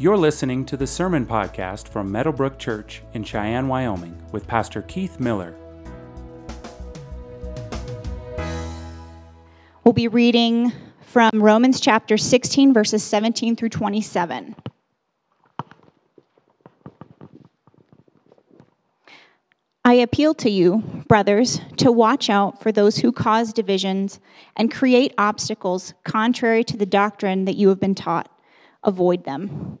[0.00, 5.18] You're listening to the Sermon Podcast from Meadowbrook Church in Cheyenne, Wyoming, with Pastor Keith
[5.18, 5.56] Miller.
[9.82, 14.54] We'll be reading from Romans chapter 16, verses 17 through 27.
[19.84, 24.20] I appeal to you, brothers, to watch out for those who cause divisions
[24.54, 28.30] and create obstacles contrary to the doctrine that you have been taught.
[28.84, 29.80] Avoid them.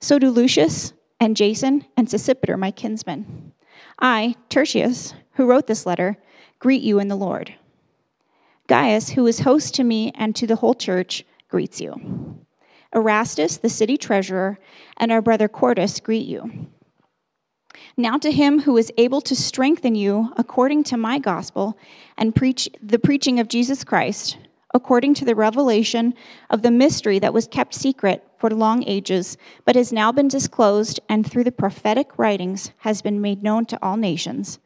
[0.00, 3.52] So do Lucius and Jason and Sosipater, my kinsmen.
[4.00, 6.16] I, Tertius, who wrote this letter,
[6.58, 7.54] greet you in the Lord.
[8.68, 12.38] Gaius, who is host to me and to the whole church, greets you.
[12.94, 14.58] Erastus, the city treasurer,
[14.96, 16.68] and our brother Quartus greet you.
[17.96, 21.76] Now to him who is able to strengthen you according to my gospel
[22.16, 24.38] and preach the preaching of Jesus Christ,
[24.74, 26.14] according to the revelation
[26.50, 31.00] of the mystery that was kept secret for long ages, but has now been disclosed
[31.08, 34.58] and through the prophetic writings has been made known to all nations,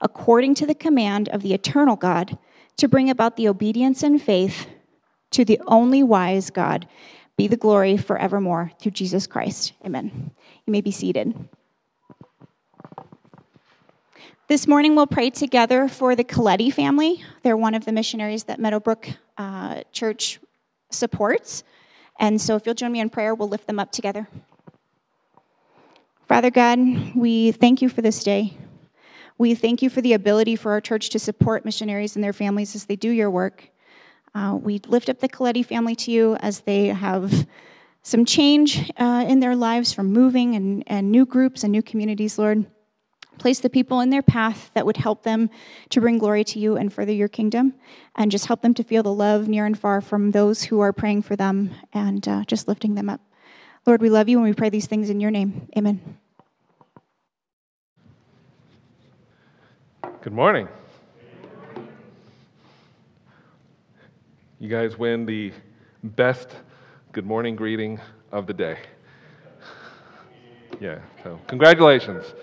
[0.00, 2.36] according to the command of the eternal God,
[2.76, 4.66] to bring about the obedience and faith
[5.30, 6.88] to the only wise God,
[7.36, 9.72] be the glory forevermore through Jesus Christ.
[9.84, 10.32] Amen.
[10.66, 11.48] You may be seated.
[14.48, 17.22] This morning, we'll pray together for the Coletti family.
[17.44, 20.40] They're one of the missionaries that Meadowbrook uh, Church
[20.90, 21.62] supports.
[22.20, 24.28] And so, if you'll join me in prayer, we'll lift them up together.
[26.28, 26.78] Father God,
[27.16, 28.56] we thank you for this day.
[29.38, 32.76] We thank you for the ability for our church to support missionaries and their families
[32.76, 33.70] as they do your work.
[34.34, 37.48] Uh, we lift up the Coletti family to you as they have
[38.02, 42.38] some change uh, in their lives from moving and, and new groups and new communities,
[42.38, 42.66] Lord.
[43.40, 45.48] Place the people in their path that would help them
[45.88, 47.72] to bring glory to you and further your kingdom,
[48.14, 50.92] and just help them to feel the love near and far from those who are
[50.92, 53.22] praying for them and uh, just lifting them up.
[53.86, 55.70] Lord, we love you and we pray these things in your name.
[55.74, 56.18] Amen.
[60.20, 60.68] Good morning.
[64.58, 65.54] You guys win the
[66.04, 66.50] best
[67.12, 67.98] good morning greeting
[68.32, 68.76] of the day.
[70.78, 72.34] Yeah, so congratulations.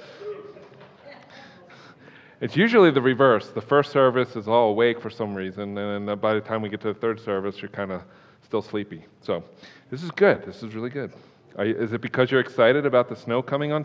[2.39, 3.49] It's usually the reverse.
[3.49, 6.69] The first service is all awake for some reason, and then by the time we
[6.69, 8.03] get to the third service, you're kind of
[8.43, 9.03] still sleepy.
[9.21, 9.43] So
[9.89, 10.45] this is good.
[10.45, 11.11] This is really good.
[11.57, 13.81] You, is it because you're excited about the snow coming on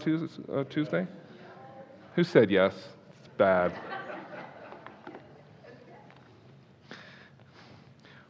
[0.53, 1.07] uh, Tuesday?
[2.15, 2.75] Who said yes?
[3.21, 3.73] It's bad.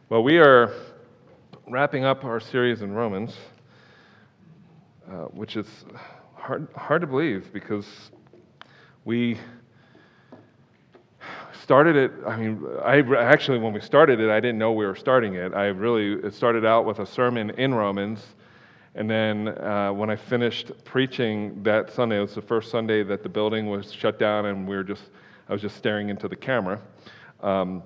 [0.07, 0.71] well, we are
[1.67, 3.35] wrapping up our series in Romans,
[5.11, 5.67] uh, which is
[6.35, 8.11] hard, hard to believe because
[9.03, 9.37] we
[11.63, 14.97] started it, I mean, I actually, when we started it, I didn't know we were
[14.97, 15.53] starting it.
[15.53, 18.35] I really, it started out with a sermon in Romans.
[18.95, 23.23] And then uh, when I finished preaching that Sunday, it was the first Sunday that
[23.23, 25.03] the building was shut down and we were just,
[25.47, 26.81] I was just staring into the camera.
[27.41, 27.81] Um,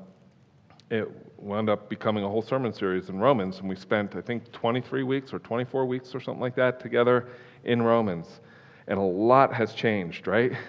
[0.90, 3.60] it wound up becoming a whole sermon series in Romans.
[3.60, 7.28] And we spent, I think, 23 weeks or 24 weeks or something like that together
[7.64, 8.42] in Romans.
[8.88, 10.54] And a lot has changed, right?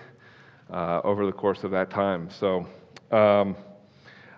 [0.70, 2.28] Uh, over the course of that time.
[2.28, 2.66] So
[3.10, 3.56] um,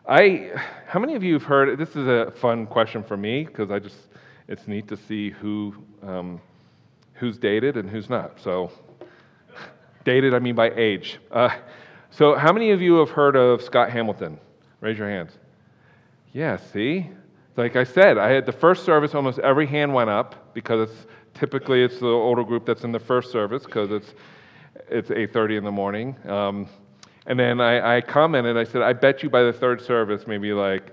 [0.06, 0.50] I,
[0.86, 1.78] how many of you have heard?
[1.78, 3.96] This is a fun question for me because I just,
[4.48, 6.40] it's neat to see who, um,
[7.14, 8.40] who's dated and who's not.
[8.40, 8.72] So,
[10.04, 11.18] dated, I mean by age.
[11.30, 11.50] Uh,
[12.10, 14.38] so, how many of you have heard of Scott Hamilton?
[14.80, 15.32] Raise your hands.
[16.32, 17.08] Yeah, see?
[17.56, 21.06] Like I said, I had the first service, almost every hand went up because it's
[21.34, 24.14] typically it's the older group that's in the first service because it's
[24.88, 26.16] it's 8:30 in the morning.
[26.28, 26.68] Um,
[27.30, 30.52] and then I, I commented, I said, I bet you by the third service, maybe
[30.52, 30.92] like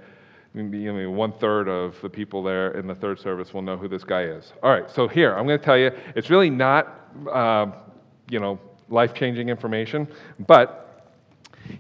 [0.53, 3.75] maybe, you know, one third of the people there in the third service will know
[3.75, 4.53] who this guy is.
[4.61, 7.71] All right, so here, I'm going to tell you, it's really not, uh,
[8.29, 10.07] you know, life changing information,
[10.45, 11.11] but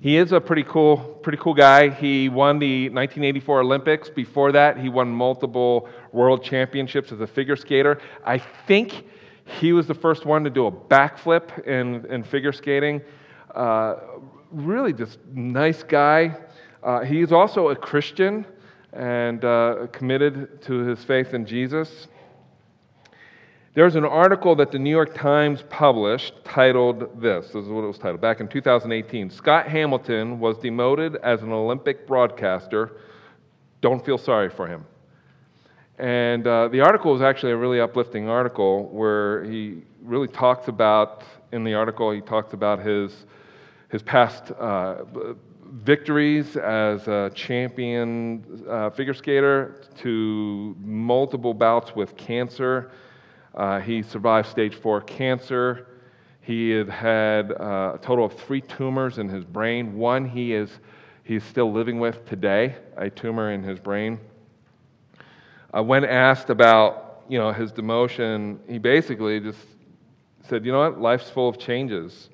[0.01, 1.91] he is a pretty cool, pretty cool guy.
[1.91, 4.09] He won the 1984 Olympics.
[4.09, 7.99] Before that, he won multiple world championships as a figure skater.
[8.25, 9.05] I think
[9.45, 13.03] he was the first one to do a backflip in, in figure skating.
[13.53, 13.97] Uh,
[14.51, 16.37] really just nice guy.
[16.83, 18.45] Uh, he's also a Christian
[18.93, 22.07] and uh, committed to his faith in Jesus.
[23.73, 27.47] There's an article that the New York Times published titled this.
[27.47, 29.29] This is what it was titled back in 2018.
[29.29, 32.97] Scott Hamilton was demoted as an Olympic broadcaster.
[33.81, 34.83] Don't feel sorry for him.
[35.99, 41.23] And uh, the article was actually a really uplifting article where he really talks about,
[41.51, 43.27] in the article, he talks about his,
[43.89, 45.03] his past uh,
[45.65, 52.91] victories as a champion uh, figure skater to multiple bouts with cancer
[53.57, 55.87] uh, he survived stage four cancer.
[56.41, 59.97] He had had uh, a total of three tumors in his brain.
[59.97, 60.69] One he is
[61.23, 64.19] he's still living with today, a tumor in his brain.
[65.75, 69.59] Uh, when asked about you know his demotion, he basically just
[70.43, 71.01] said, "You know what?
[71.01, 72.29] Life's full of changes."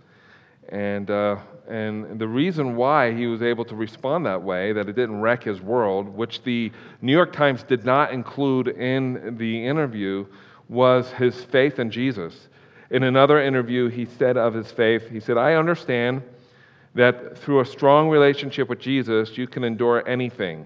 [0.70, 1.38] And, uh,
[1.68, 5.44] and the reason why he was able to respond that way, that it didn't wreck
[5.44, 6.72] his world, which the
[7.02, 10.26] New York Times did not include in the interview,
[10.70, 12.48] was his faith in Jesus.
[12.90, 16.22] In another interview, he said of his faith, he said, I understand
[16.96, 20.66] that through a strong relationship with Jesus, you can endure anything.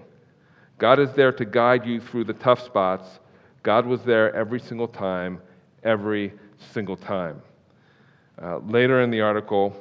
[0.76, 3.18] God is there to guide you through the tough spots.
[3.62, 5.40] God was there every single time,
[5.82, 6.32] every
[6.72, 7.42] single time.
[8.40, 9.74] Uh, later in the article,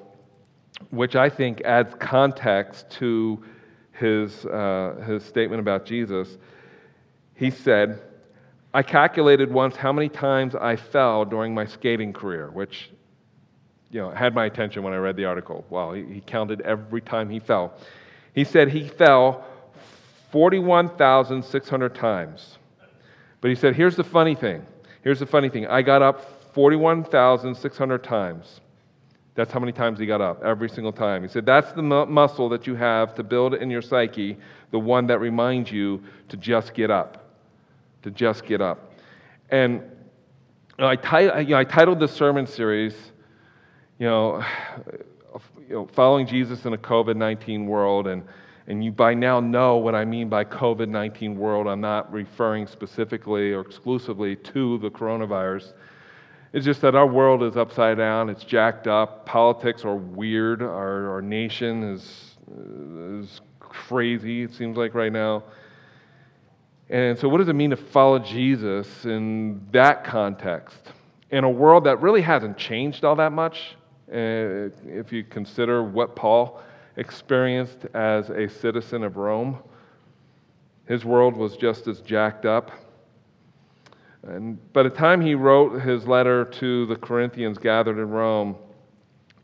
[0.89, 3.43] which I think adds context to
[3.91, 6.37] his, uh, his statement about Jesus,
[7.35, 8.01] he said,
[8.73, 12.89] I calculated once how many times I fell during my skating career, which
[13.89, 15.65] you know, had my attention when I read the article.
[15.69, 17.73] Wow, he, he counted every time he fell.
[18.33, 19.45] He said he fell
[20.31, 22.57] 41,600 times.
[23.39, 24.65] But he said, here's the funny thing.
[25.03, 25.67] Here's the funny thing.
[25.67, 28.61] I got up 41,600 times.
[29.37, 31.21] That's how many times he got up, every single time.
[31.21, 34.35] He said, That's the mu- muscle that you have to build in your psyche,
[34.71, 37.23] the one that reminds you to just get up
[38.07, 38.93] to just get up.
[39.49, 39.83] And
[40.79, 40.93] I,
[41.39, 42.95] you know, I titled this sermon series,
[43.99, 44.43] you know,
[45.67, 48.07] you know, following Jesus in a COVID 19 world.
[48.07, 48.23] And,
[48.67, 51.67] and you by now know what I mean by COVID 19 world.
[51.67, 55.73] I'm not referring specifically or exclusively to the coronavirus.
[56.53, 61.15] It's just that our world is upside down, it's jacked up, politics are weird, our,
[61.15, 62.37] our nation is,
[63.21, 65.43] is crazy, it seems like right now.
[66.89, 70.93] And so, what does it mean to follow Jesus in that context?
[71.31, 73.75] In a world that really hasn't changed all that much,
[74.09, 76.61] uh, if you consider what Paul
[76.95, 79.57] experienced as a citizen of Rome,
[80.85, 82.71] his world was just as jacked up.
[84.23, 88.55] And by the time he wrote his letter to the Corinthians gathered in Rome,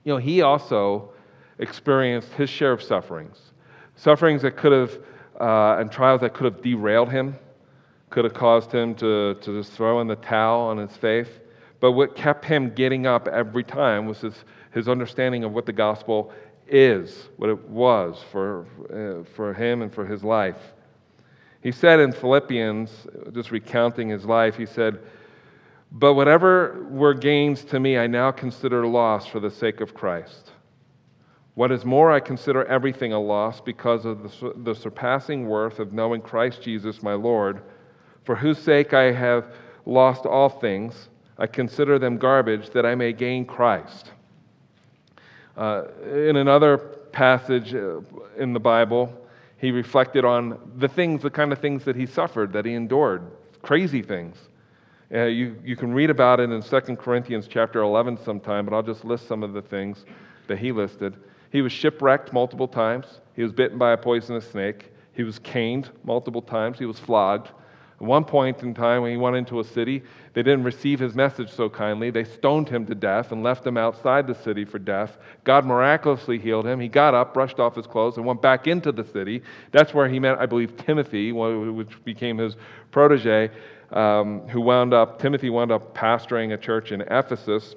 [0.04, 1.12] you know, he also
[1.60, 3.40] experienced his share of sufferings.
[3.96, 4.98] Sufferings that could have
[5.40, 7.36] uh, and trials that could have derailed him,
[8.10, 11.40] could have caused him to, to just throw in the towel on his faith.
[11.80, 15.74] But what kept him getting up every time was his, his understanding of what the
[15.74, 16.32] gospel
[16.68, 20.74] is, what it was for, uh, for him and for his life.
[21.64, 22.92] He said in Philippians,
[23.32, 25.00] just recounting his life, he said,
[25.94, 30.52] But whatever were gains to me, I now consider loss for the sake of Christ.
[31.56, 35.94] What is more, I consider everything a loss because of the, the, surpassing worth of
[35.94, 37.62] knowing Christ Jesus my Lord,
[38.26, 39.54] for whose sake I have
[39.86, 41.08] lost all things.
[41.38, 44.12] I consider them garbage that I may gain Christ.
[45.56, 48.02] Uh, in another passage uh,
[48.38, 49.14] in the Bible,
[49.64, 53.32] he reflected on the things, the kind of things that he suffered, that he endured,
[53.62, 54.36] crazy things.
[55.10, 58.84] Uh, you, you can read about it in 2 Corinthians chapter 11 sometime, but I'll
[58.84, 60.04] just list some of the things
[60.48, 61.16] that he listed.
[61.54, 63.22] He was shipwrecked multiple times.
[63.38, 64.92] He was bitten by a poisonous snake.
[65.14, 66.78] He was caned multiple times.
[66.78, 67.52] He was flogged.
[68.04, 71.16] At one point in time, when he went into a city, they didn't receive his
[71.16, 72.12] message so kindly.
[72.12, 75.16] They stoned him to death and left him outside the city for death.
[75.46, 76.82] God miraculously healed him.
[76.82, 79.42] He got up, brushed off his clothes, and went back into the city.
[79.72, 82.58] That's where he met, I believe, Timothy, which became his
[82.92, 83.50] protege,
[83.94, 87.74] um, who wound up, Timothy wound up pastoring a church in Ephesus.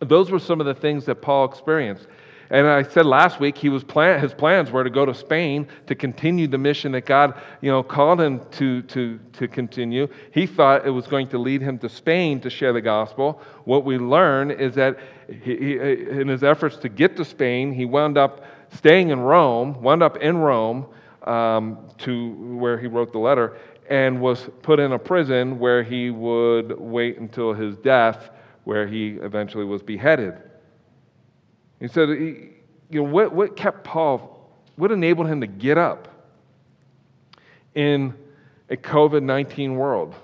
[0.00, 2.06] Those were some of the things that Paul experienced.
[2.52, 5.66] And I said last week he was plan, his plans were to go to Spain
[5.86, 10.06] to continue the mission that God, you know, called him to, to, to continue.
[10.32, 13.40] He thought it was going to lead him to Spain to share the gospel.
[13.64, 17.86] What we learn is that he, he, in his efforts to get to Spain, he
[17.86, 18.44] wound up
[18.74, 20.84] staying in Rome, wound up in Rome
[21.22, 23.56] um, to where he wrote the letter,
[23.88, 28.28] and was put in a prison where he would wait until his death,
[28.64, 30.34] where he eventually was beheaded.
[31.82, 32.52] He said, you
[32.92, 36.06] know, what, what kept Paul, what enabled him to get up
[37.74, 38.14] in
[38.70, 40.14] a COVID 19 world?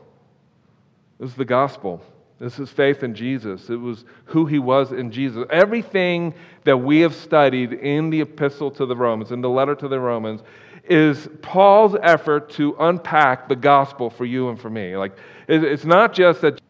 [1.19, 2.01] This is the gospel.
[2.39, 3.71] This is faith in Jesus.
[3.71, 5.45] It was who he was in Jesus.
[5.51, 9.89] Everything that we have studied in the epistle to the Romans, in the letter to
[9.89, 10.43] the Romans,
[10.85, 14.97] is Paul's effort to unpack the gospel for you and for me.
[14.97, 15.17] Like,
[15.49, 16.61] it's not just that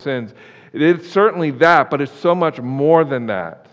[0.00, 0.34] sins,
[0.72, 3.66] it's certainly that, but it's so much more than that.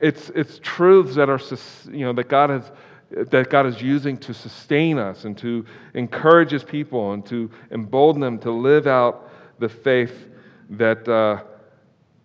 [0.00, 1.40] It's, it's truths that are,
[1.90, 2.70] you know, that God has
[3.10, 8.20] that God is using to sustain us and to encourage His people and to embolden
[8.20, 10.28] them to live out the faith
[10.70, 11.42] that, uh,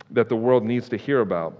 [0.09, 1.57] that the world needs to hear about.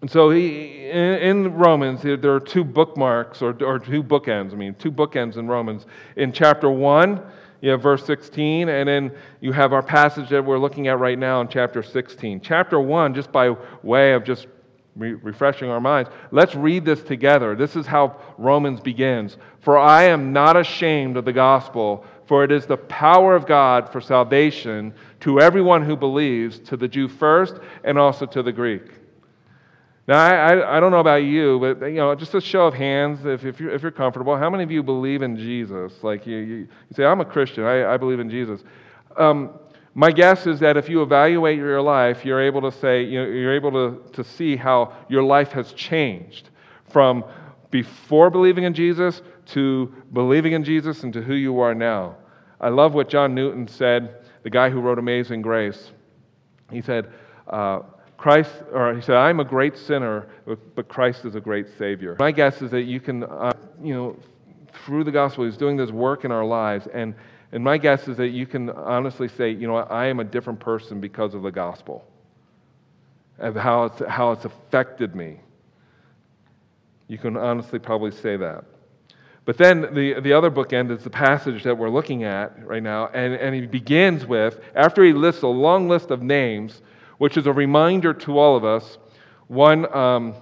[0.00, 4.74] And so he, in, Romans, there are two bookmarks or, or two bookends, I mean,
[4.74, 5.86] two bookends in Romans.
[6.16, 7.22] In chapter 1,
[7.64, 11.18] you have verse 16, and then you have our passage that we're looking at right
[11.18, 12.42] now in chapter 16.
[12.42, 14.48] Chapter 1, just by way of just
[14.96, 17.56] re- refreshing our minds, let's read this together.
[17.56, 19.38] This is how Romans begins.
[19.60, 23.90] For I am not ashamed of the gospel, for it is the power of God
[23.90, 28.82] for salvation to everyone who believes, to the Jew first, and also to the Greek.
[30.06, 32.74] Now, I, I, I, don't know about you, but you know, just a show of
[32.74, 35.94] hands, if, if, you're, if you're comfortable, how many of you believe in Jesus?
[36.02, 38.62] Like you, you, you say, I'm a Christian, I, I believe in Jesus.
[39.16, 39.58] Um,
[39.94, 43.30] my guess is that if you evaluate your life, you're able to say, you know,
[43.30, 46.50] you're able to, to see how your life has changed
[46.90, 47.24] from
[47.70, 52.16] before believing in Jesus to believing in Jesus and to who you are now.
[52.60, 55.92] I love what John Newton said, the guy who wrote Amazing Grace.
[56.70, 57.12] He said,
[57.48, 57.80] uh,
[58.16, 60.26] Christ, or he said, I'm a great sinner,
[60.74, 62.16] but Christ is a great Savior.
[62.18, 63.52] My guess is that you can, uh,
[63.82, 64.16] you know,
[64.84, 66.86] through the gospel, he's doing this work in our lives.
[66.92, 67.14] And,
[67.52, 70.60] and my guess is that you can honestly say, you know, I am a different
[70.60, 72.04] person because of the gospel,
[73.38, 75.40] of how it's, how it's affected me.
[77.08, 78.64] You can honestly probably say that.
[79.44, 83.08] But then the, the other bookend is the passage that we're looking at right now.
[83.08, 86.80] And, and he begins with, after he lists a long list of names,
[87.18, 88.98] which is a reminder to all of us.
[89.48, 90.34] One, um,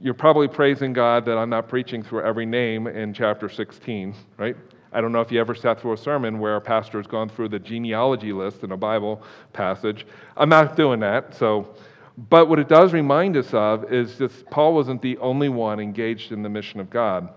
[0.00, 4.56] you're probably praising God that I'm not preaching through every name in chapter 16, right?
[4.92, 7.28] I don't know if you ever sat through a sermon where a pastor has gone
[7.28, 10.06] through the genealogy list in a Bible passage.
[10.36, 11.74] I'm not doing that, so.
[12.16, 16.30] But what it does remind us of is that Paul wasn't the only one engaged
[16.30, 17.28] in the mission of God.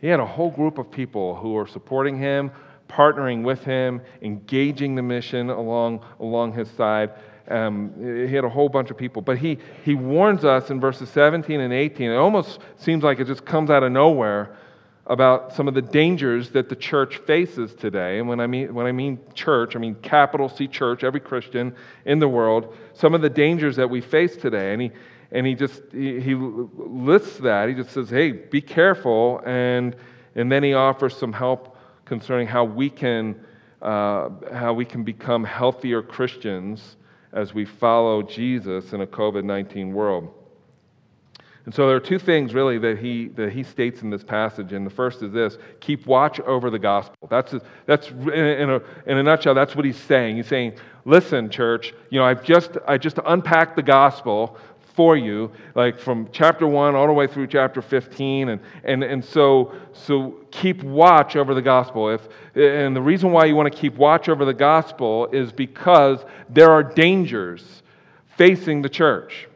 [0.00, 2.50] He had a whole group of people who were supporting him,
[2.88, 7.10] partnering with him, engaging the mission along, along his side.
[7.48, 7.92] Um,
[8.28, 9.22] he had a whole bunch of people.
[9.22, 12.10] But he, he warns us in verses 17 and 18.
[12.10, 14.56] It almost seems like it just comes out of nowhere
[15.06, 18.18] about some of the dangers that the church faces today.
[18.18, 21.74] And when I mean, when I mean church, I mean capital C church, every Christian
[22.04, 24.74] in the world, some of the dangers that we face today.
[24.74, 24.90] And he,
[25.32, 27.70] and he just he, he lists that.
[27.70, 29.40] He just says, hey, be careful.
[29.46, 29.96] And,
[30.34, 31.77] and then he offers some help
[32.08, 33.38] concerning how we can,
[33.82, 36.96] uh, how we can become healthier Christians
[37.32, 40.34] as we follow Jesus in a COVID 19 world.
[41.68, 44.72] And so there are two things really that he, that he states in this passage.
[44.72, 47.28] And the first is this keep watch over the gospel.
[47.28, 50.36] That's, that's in, a, in a nutshell, that's what he's saying.
[50.36, 54.56] He's saying, listen, church, you know, I've just, I just unpacked the gospel
[54.98, 58.48] for you, like from chapter 1 all the way through chapter 15.
[58.48, 62.10] And, and, and so, so keep watch over the gospel.
[62.10, 62.26] If,
[62.56, 66.72] and the reason why you want to keep watch over the gospel is because there
[66.72, 67.84] are dangers
[68.36, 69.46] facing the church.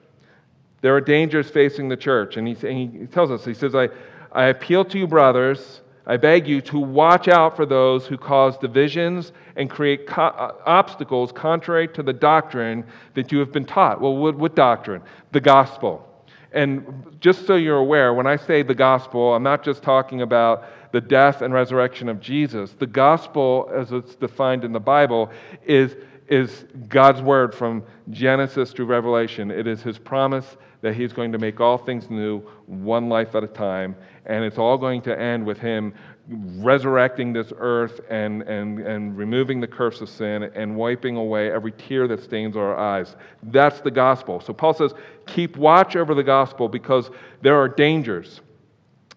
[0.81, 2.37] There are dangers facing the church.
[2.37, 3.89] And he, and he tells us, he says, I,
[4.31, 8.59] I appeal to you, brothers I beg you to watch out for those who cause
[8.59, 14.01] divisions and create co- uh, obstacles contrary to the doctrine that you have been taught.
[14.01, 15.03] Well, what, what, doctrine?
[15.31, 16.09] The gospel.
[16.53, 20.65] And just so you're aware, when I say the gospel, I'm not just talking about
[20.93, 22.73] the death and resurrection of Jesus.
[22.73, 25.31] The gospel, as it's defined in the Bible,
[25.65, 25.97] is,
[26.29, 29.51] is God's word from Genesis to Revelation.
[29.51, 33.45] It is his promise that he's going to make all things new, one life at
[33.45, 35.93] a time, and it's all going to end with him
[36.29, 41.73] resurrecting this earth and, and, and removing the curse of sin and wiping away every
[41.73, 43.17] tear that stains our eyes.
[43.45, 44.41] That's the gospel.
[44.41, 44.95] So Paul says,
[45.27, 47.11] keep watch over the gospel because
[47.43, 48.41] there are dangers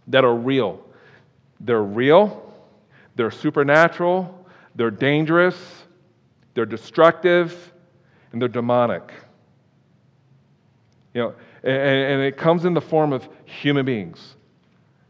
[0.07, 0.83] that are real.
[1.59, 2.53] They're real,
[3.15, 4.45] they're supernatural,
[4.75, 5.55] they're dangerous,
[6.53, 7.73] they're destructive,
[8.31, 9.13] and they're demonic.
[11.13, 11.33] You know,
[11.63, 14.35] and, and it comes in the form of human beings,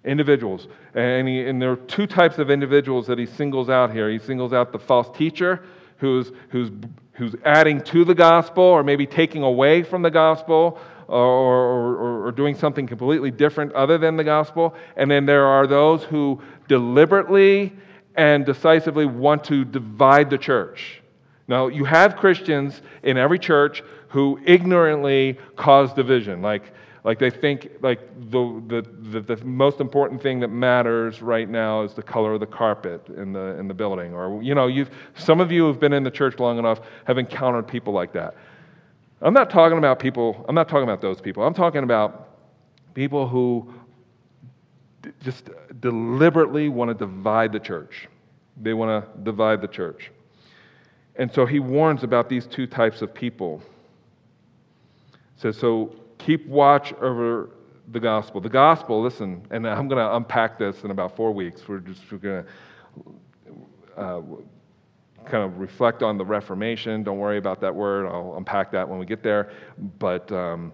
[0.06, 0.68] individuals.
[0.94, 4.10] And, he, and there are two types of individuals that he singles out here.
[4.10, 5.64] He singles out the false teacher
[5.98, 6.70] who's, who's,
[7.14, 12.32] who's adding to the gospel or maybe taking away from the gospel or, or, or,
[12.32, 14.74] doing something completely different other than the gospel.
[14.98, 17.74] And then there are those who deliberately
[18.16, 21.02] and decisively want to divide the church.
[21.48, 26.42] Now, you have Christians in every church who ignorantly cause division.
[26.42, 26.74] Like,
[27.06, 28.00] like they think like
[28.32, 28.82] the, the,
[29.12, 33.08] the, the, most important thing that matters right now is the color of the carpet
[33.16, 34.12] in the, in the building.
[34.16, 37.20] Or, you know, you've, some of you who've been in the church long enough have
[37.20, 38.36] encountered people like that.
[39.22, 41.44] I'm not talking about people, I'm not talking about those people.
[41.44, 42.40] I'm talking about
[42.96, 43.72] people who
[45.22, 48.08] just deliberately want to divide the church.
[48.60, 50.12] They want to divide the church.
[51.18, 53.62] And so he warns about these two types of people.
[55.36, 57.52] Says, so keep watch over
[57.92, 58.42] the gospel.
[58.42, 61.62] The gospel, listen, and I'm going to unpack this in about four weeks.
[61.68, 62.46] We're just going to
[63.96, 64.22] uh,
[65.26, 67.04] kind of reflect on the Reformation.
[67.04, 68.08] Don't worry about that word.
[68.08, 69.52] I'll unpack that when we get there.
[70.00, 70.74] But um,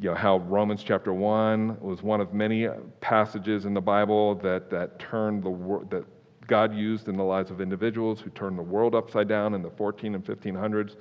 [0.00, 2.68] you know how Romans chapter one was one of many
[3.00, 6.04] passages in the Bible that that turned the world that
[6.46, 9.70] God used in the lives of individuals who turned the world upside down in the
[9.70, 10.96] 14 and 1500s.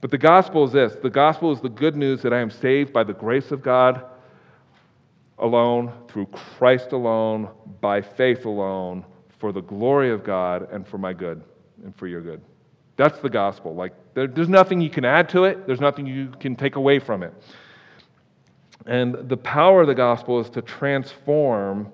[0.00, 2.92] But the gospel is this the gospel is the good news that I am saved
[2.92, 4.04] by the grace of God
[5.38, 7.48] alone, through Christ alone,
[7.80, 9.04] by faith alone,
[9.38, 11.42] for the glory of God and for my good
[11.82, 12.40] and for your good.
[12.96, 13.74] That's the gospel.
[13.74, 16.98] Like, there, there's nothing you can add to it, there's nothing you can take away
[16.98, 17.32] from it.
[18.86, 21.90] And the power of the gospel is to transform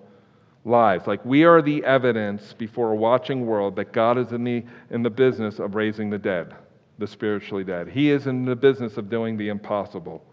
[0.65, 1.07] lives.
[1.07, 5.03] Like, we are the evidence before a watching world that God is in the, in
[5.03, 6.55] the business of raising the dead,
[6.99, 7.89] the spiritually dead.
[7.89, 10.25] He is in the business of doing the impossible.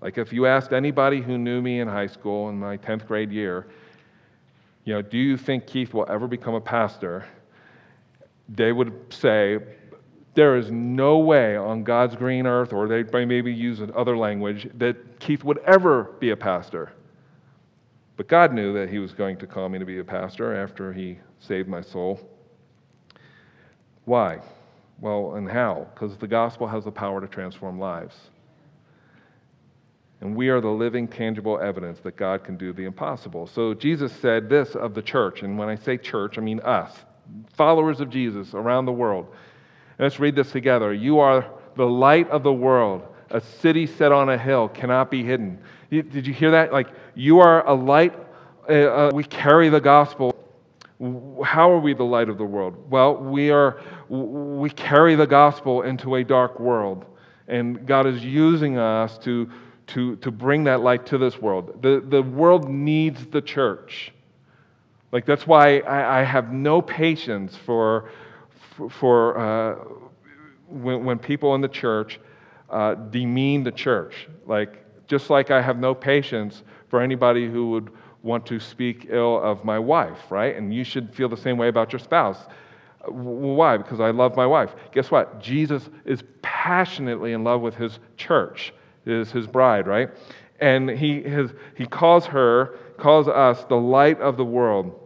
[0.00, 3.32] Like, if you asked anybody who knew me in high school in my 10th grade
[3.32, 3.68] year,
[4.84, 7.24] you know, do you think Keith will ever become a pastor?
[8.48, 9.58] They would say,
[10.34, 14.68] there is no way on God's green earth, or they may maybe use other language,
[14.74, 16.92] that Keith would ever be a pastor.
[18.16, 20.92] But God knew that He was going to call me to be a pastor after
[20.92, 22.20] He saved my soul.
[24.04, 24.40] Why?
[25.00, 25.86] Well, and how?
[25.94, 28.16] Because the gospel has the power to transform lives.
[30.20, 33.46] And we are the living, tangible evidence that God can do the impossible.
[33.46, 36.90] So Jesus said this of the church, and when I say church, I mean us,
[37.54, 39.26] followers of Jesus around the world.
[39.98, 40.94] Let's read this together.
[40.94, 43.02] You are the light of the world.
[43.30, 45.58] A city set on a hill cannot be hidden.
[45.90, 46.72] Did you hear that?
[46.72, 48.14] Like, you are a light.
[48.68, 50.34] Uh, uh, we carry the gospel.
[51.44, 52.90] How are we the light of the world?
[52.90, 53.80] Well, we are.
[54.08, 57.04] We carry the gospel into a dark world,
[57.48, 59.50] and God is using us to
[59.88, 61.82] to to bring that light to this world.
[61.82, 64.12] The the world needs the church.
[65.12, 68.10] Like that's why I, I have no patience for
[68.90, 69.74] for, uh,
[70.68, 72.20] when when people in the church
[72.70, 74.28] uh, demean the church.
[74.46, 77.90] Like just like I have no patience for anybody who would
[78.22, 80.56] want to speak ill of my wife, right?
[80.56, 82.38] And you should feel the same way about your spouse.
[83.08, 83.76] Why?
[83.76, 84.74] Because I love my wife.
[84.92, 85.40] Guess what?
[85.40, 88.72] Jesus is passionately in love with his church,
[89.04, 90.10] is his bride, right?
[90.60, 94.98] And he, has, he calls her, calls us the light of the world.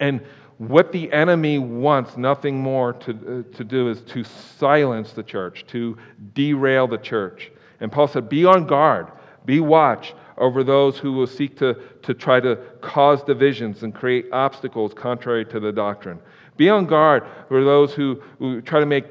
[0.00, 0.20] And
[0.58, 5.64] what the enemy wants nothing more to, uh, to do is to silence the church,
[5.68, 5.96] to
[6.34, 7.50] derail the church.
[7.80, 9.12] And Paul said, Be on guard
[9.44, 14.26] be watch over those who will seek to, to try to cause divisions and create
[14.32, 16.18] obstacles contrary to the doctrine.
[16.56, 19.06] Be on guard for those who, who try to make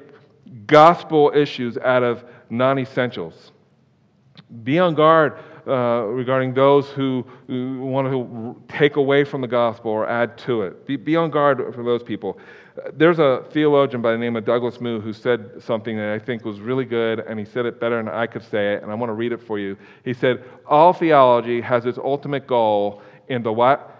[0.67, 3.51] gospel issues out of non essentials.
[4.63, 9.91] Be on guard uh, regarding those who, who, want to take away from the gospel
[9.91, 10.85] or add to it.
[10.87, 12.39] Be, be on guard for those people.
[12.93, 16.45] There's a theologian by the name of Douglas Moo who said something that I think
[16.45, 18.95] was really good, and he said it better than I could say it, and I
[18.95, 19.77] want to read it for you.
[20.03, 23.90] He said, All theology has its ultimate goal in the what?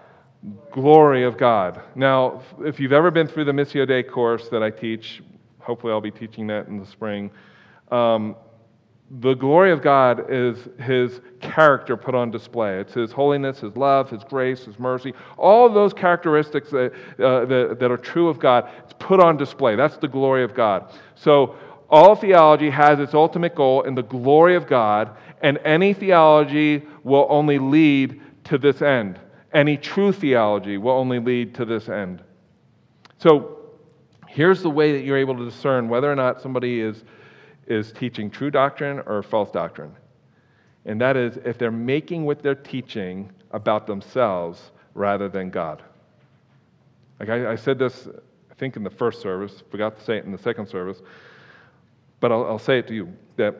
[0.72, 1.82] Glory of God.
[1.94, 5.22] Now, if you've ever been through the Missio Dei course that I teach,
[5.60, 7.30] hopefully I'll be teaching that in the spring.
[7.92, 8.34] Um,
[9.20, 12.80] the glory of God is his character put on display.
[12.80, 15.12] It's his holiness, his love, his grace, his mercy.
[15.36, 19.76] All those characteristics that, uh, that, that, are true of God, it's put on display.
[19.76, 20.92] That's the glory of God.
[21.14, 21.56] So,
[21.90, 27.26] all theology has its ultimate goal in the glory of God, and any theology will
[27.28, 29.20] only lead to this end.
[29.52, 32.22] Any true theology will only lead to this end.
[33.18, 33.58] So,
[34.26, 37.04] here's the way that you're able to discern whether or not somebody is
[37.66, 39.94] is teaching true doctrine or false doctrine.
[40.84, 45.82] And that is if they're making what they're teaching about themselves rather than God.
[47.20, 48.08] Like I, I said this,
[48.50, 51.02] I think, in the first service, forgot to say it in the second service,
[52.20, 53.56] but I'll, I'll say it to you that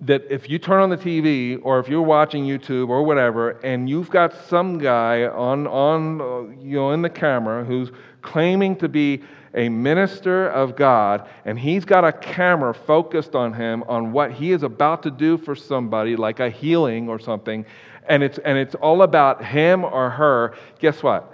[0.00, 3.88] that if you turn on the TV or if you're watching YouTube or whatever, and
[3.88, 8.88] you've got some guy on, on uh, you know, in the camera who's claiming to
[8.88, 9.22] be
[9.54, 14.52] a minister of God, and he's got a camera focused on him on what he
[14.52, 17.64] is about to do for somebody, like a healing or something,
[18.08, 21.32] and it's, and it's all about him or her, guess what?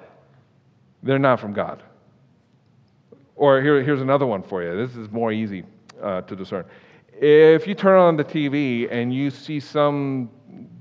[1.03, 1.83] They're not from God.
[3.35, 4.87] Or here, here's another one for you.
[4.87, 5.65] This is more easy
[6.01, 6.65] uh, to discern.
[7.25, 10.29] If you turn on the TV and you see some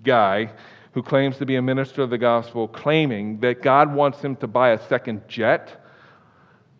[0.03, 0.51] guy
[0.91, 4.47] who claims to be a minister of the gospel claiming that God wants him to
[4.47, 5.85] buy a second jet,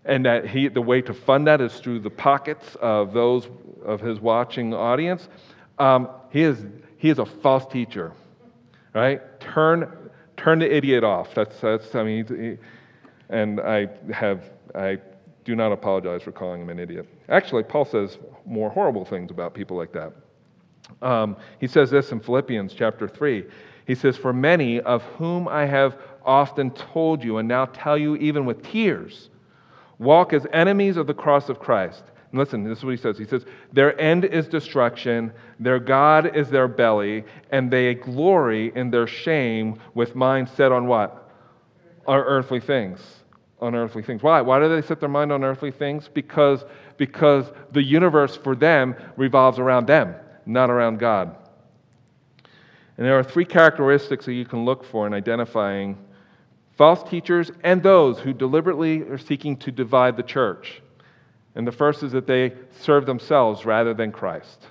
[0.03, 3.49] and that he, the way to fund that is through the pockets of those
[3.85, 5.29] of his watching audience,
[5.77, 6.65] um, he, is,
[6.97, 8.13] he is a false teacher,
[8.95, 9.21] right?
[9.39, 11.35] Turn, turn the idiot off.
[11.35, 12.57] That's, that's I mean, he,
[13.29, 14.43] and I have,
[14.73, 14.97] I
[15.45, 17.07] do not apologize for calling him an idiot.
[17.31, 20.11] Actually, Paul says more horrible things about people like that.
[21.01, 23.45] Um, he says this in Philippians chapter 3.
[23.87, 28.17] He says, For many of whom I have often told you, and now tell you
[28.17, 29.29] even with tears,
[29.97, 32.03] walk as enemies of the cross of Christ.
[32.31, 33.17] And listen, this is what he says.
[33.17, 38.91] He says, Their end is destruction, their God is their belly, and they glory in
[38.91, 41.31] their shame with mind set on what?
[42.07, 43.21] On earthly things
[43.61, 44.23] on earthly things.
[44.23, 44.41] Why?
[44.41, 46.09] Why do they set their mind on earthly things?
[46.11, 46.65] Because,
[47.01, 50.13] because the universe for them revolves around them,
[50.45, 51.35] not around God.
[52.95, 55.97] And there are three characteristics that you can look for in identifying
[56.77, 60.83] false teachers and those who deliberately are seeking to divide the church.
[61.55, 64.67] And the first is that they serve themselves rather than Christ.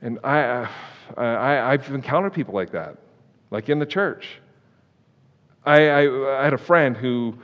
[0.00, 0.68] And I, uh,
[1.18, 2.96] I, I've encountered people like that,
[3.52, 4.40] like in the church.
[5.64, 7.38] I, I, I had a friend who,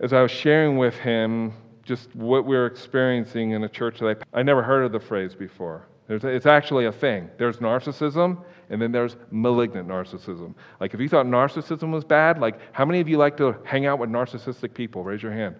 [0.00, 1.52] as I was sharing with him
[1.84, 5.00] just what we are experiencing in a church that I, I never heard of the
[5.00, 5.86] phrase before.
[6.06, 7.30] There's, it's actually a thing.
[7.38, 10.54] There's narcissism, and then there's malignant narcissism.
[10.80, 13.86] Like, if you thought narcissism was bad, like, how many of you like to hang
[13.86, 15.02] out with narcissistic people?
[15.02, 15.56] Raise your hand.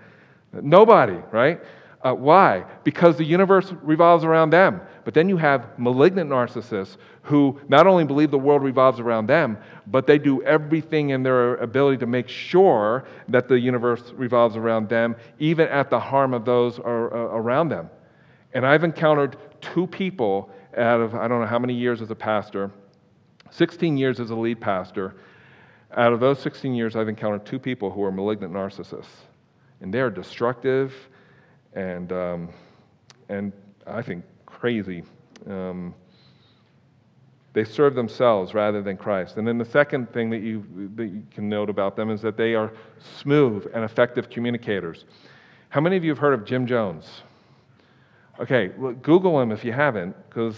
[0.52, 1.60] Nobody, right?
[2.04, 2.64] Uh, why?
[2.84, 4.80] Because the universe revolves around them.
[5.04, 9.56] But then you have malignant narcissists who not only believe the world revolves around them,
[9.86, 14.90] but they do everything in their ability to make sure that the universe revolves around
[14.90, 17.88] them, even at the harm of those around them.
[18.52, 22.14] And I've encountered two people out of, I don't know how many years as a
[22.14, 22.70] pastor,
[23.50, 25.14] 16 years as a lead pastor.
[25.96, 29.06] Out of those 16 years, I've encountered two people who are malignant narcissists.
[29.80, 30.92] And they are destructive
[31.74, 32.48] and, um,
[33.28, 33.52] and
[33.86, 35.02] I think crazy.
[35.48, 35.94] Um,
[37.52, 39.36] they serve themselves rather than Christ.
[39.36, 40.64] And then the second thing that you,
[40.96, 42.72] that you can note about them is that they are
[43.20, 45.04] smooth and effective communicators.
[45.68, 47.22] How many of you have heard of Jim Jones?
[48.40, 50.56] Okay, well, Google him if you haven't, because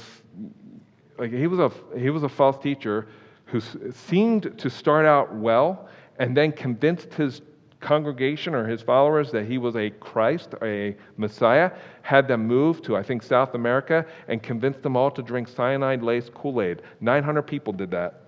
[1.19, 3.09] like, he, was a, he was a false teacher
[3.45, 3.61] who
[3.93, 7.43] seemed to start out well and then convinced his
[7.87, 11.71] congregation or his followers that he was a Christ, a Messiah,
[12.03, 16.03] had them move to, I think, South America and convinced them all to drink cyanide
[16.03, 16.83] laced Kool Aid.
[17.01, 18.23] 900 people did that,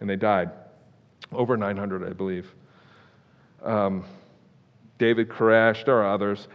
[0.00, 0.50] and they died.
[1.32, 2.52] Over 900, I believe.
[3.62, 4.04] Um,
[4.98, 6.48] David Koresh, there are others.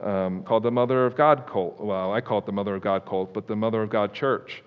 [0.00, 1.80] Um, called the Mother of God cult.
[1.80, 4.62] Well, I call it the Mother of God cult, but the Mother of God Church.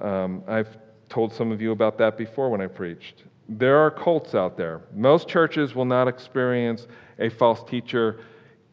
[0.00, 0.76] Um, I've
[1.08, 4.80] told some of you about that before when I preached there are cults out there.
[4.94, 6.86] Most churches will not experience
[7.18, 8.20] a false teacher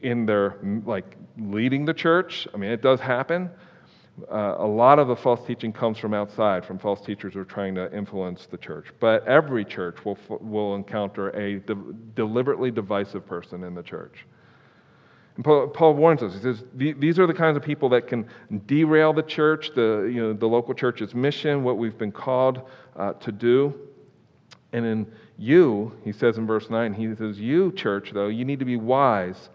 [0.02, 2.48] in their like leading the church.
[2.54, 3.50] I mean, it does happen.
[4.30, 7.46] Uh, a lot of the false teaching comes from outside, from false teachers who are
[7.46, 8.88] trying to influence the church.
[9.00, 14.26] But every church will, will encounter a de- deliberately divisive person in the church.
[15.38, 16.34] And Paul, Paul, warns us.
[16.34, 18.28] He says these are the kinds of people that can
[18.66, 23.14] derail the church, the, you know, the local church's mission, what we've been called uh,
[23.14, 23.74] to do.
[24.74, 28.60] And in you, he says in verse 9, he says, You, church, though, you need
[28.60, 29.50] to be wise.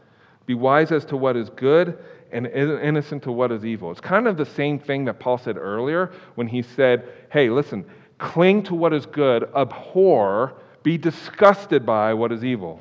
[0.44, 1.98] Be wise as to what is good
[2.32, 3.90] and innocent to what is evil.
[3.90, 7.84] It's kind of the same thing that Paul said earlier when he said, Hey, listen,
[8.18, 12.80] cling to what is good, abhor, be disgusted by what is evil.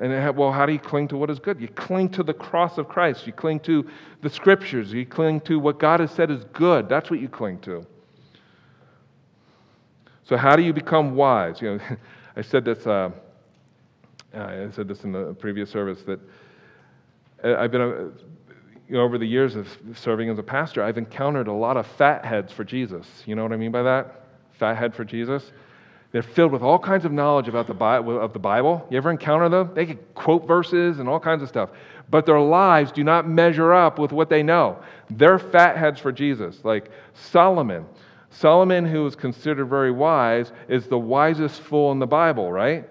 [0.00, 1.60] And uh, well, how do you cling to what is good?
[1.60, 3.26] You cling to the cross of Christ.
[3.26, 3.86] You cling to
[4.22, 4.92] the scriptures.
[4.92, 6.88] You cling to what God has said is good.
[6.88, 7.86] That's what you cling to.
[10.30, 11.60] So, how do you become wise?
[11.60, 11.80] You know,
[12.36, 12.86] I said this.
[12.86, 13.10] Uh,
[14.32, 16.20] I said this in the previous service that
[17.42, 17.86] uh, I've been, uh,
[18.88, 21.84] you know, over the years of serving as a pastor, I've encountered a lot of
[21.84, 23.08] fat heads for Jesus.
[23.26, 24.26] You know what I mean by that?
[24.52, 25.50] Fat head for Jesus.
[26.12, 28.86] They're filled with all kinds of knowledge about the Bible, of the Bible.
[28.88, 29.72] You ever encounter them?
[29.74, 31.70] They can quote verses and all kinds of stuff.
[32.08, 34.80] But their lives do not measure up with what they know.
[35.10, 36.64] They're fatheads for Jesus.
[36.64, 37.84] Like Solomon.
[38.30, 42.88] Solomon, who is considered very wise, is the wisest fool in the Bible, right?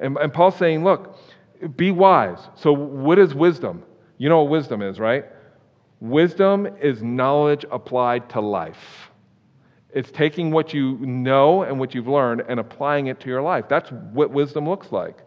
[0.00, 1.16] And, and Paul's saying, look,
[1.76, 2.38] be wise.
[2.54, 3.82] So, what is wisdom?
[4.16, 5.26] You know what wisdom is, right?
[6.00, 9.10] Wisdom is knowledge applied to life.
[9.90, 13.64] It's taking what you know and what you've learned and applying it to your life.
[13.68, 15.18] That's what wisdom looks like.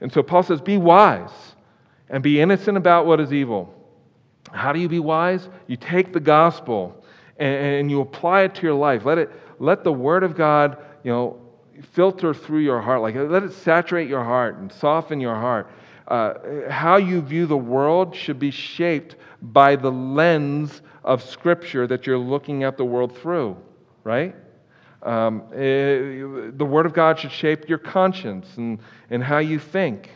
[0.00, 1.30] And so Paul says, Be wise
[2.08, 3.74] and be innocent about what is evil.
[4.52, 5.48] How do you be wise?
[5.66, 7.01] You take the gospel
[7.42, 9.04] and, and you apply it to your life.
[9.04, 11.40] Let, it, let the word of God, you know,
[11.92, 13.02] filter through your heart.
[13.02, 15.70] Like let it saturate your heart and soften your heart.
[16.08, 22.06] Uh, how you view the world should be shaped by the lens of Scripture that
[22.06, 23.56] you're looking at the world through,
[24.04, 24.36] right?
[25.02, 28.78] Um, it, eh, the Word of God should shape your conscience and,
[29.10, 30.10] and how you think.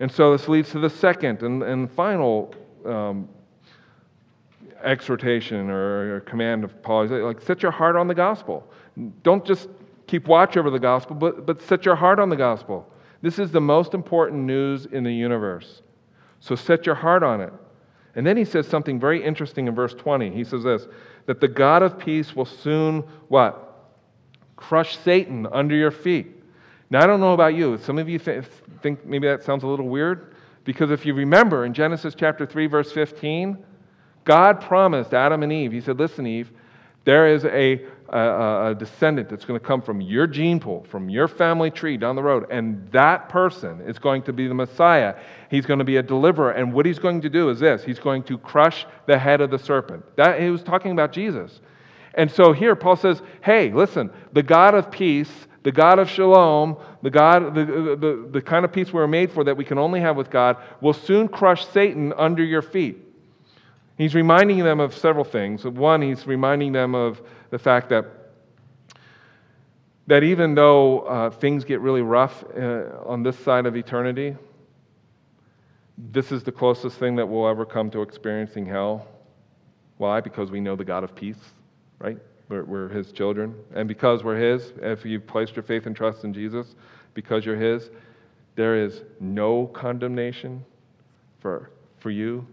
[0.00, 2.54] And so this leads to the second and, and final
[2.86, 3.28] um,
[4.82, 7.06] exhortation or, command of Paul.
[7.06, 8.66] Like, set your heart on the gospel.
[9.22, 9.68] Don't just
[10.06, 12.90] keep watch over the gospel, but, but set your heart on the gospel.
[13.22, 15.82] This is the most important news in the universe.
[16.40, 17.52] So set your heart on it.
[18.14, 20.30] And then he says something very interesting in verse 20.
[20.30, 20.86] He says this
[21.26, 23.64] that the God of peace will soon what?
[24.56, 26.34] Crush Satan under your feet.
[26.90, 27.76] Now, I don't know about you.
[27.78, 28.44] Some of you th-
[28.82, 30.34] think maybe that sounds a little weird.
[30.64, 33.58] Because if you remember in Genesis chapter 3, verse 15,
[34.28, 36.50] God promised Adam and Eve, He said, Listen, Eve,
[37.04, 41.08] there is a, a, a descendant that's going to come from your gene pool, from
[41.08, 45.14] your family tree down the road, and that person is going to be the Messiah.
[45.50, 47.98] He's going to be a deliverer, and what he's going to do is this He's
[47.98, 50.04] going to crush the head of the serpent.
[50.16, 51.62] That, he was talking about Jesus.
[52.12, 55.30] And so here Paul says, Hey, listen, the God of peace,
[55.62, 59.42] the God of shalom, the God, the, the, the kind of peace we're made for
[59.44, 63.07] that we can only have with God, will soon crush Satan under your feet.
[63.98, 65.64] He's reminding them of several things.
[65.64, 68.06] One, he's reminding them of the fact that,
[70.06, 74.36] that even though uh, things get really rough uh, on this side of eternity,
[76.12, 79.08] this is the closest thing that we'll ever come to experiencing hell.
[79.96, 80.20] Why?
[80.20, 81.50] Because we know the God of peace,
[81.98, 82.18] right?
[82.48, 83.52] We're, we're His children.
[83.74, 86.76] And because we're His, if you've placed your faith and trust in Jesus,
[87.14, 87.90] because you're His,
[88.54, 90.64] there is no condemnation
[91.40, 92.46] for, for you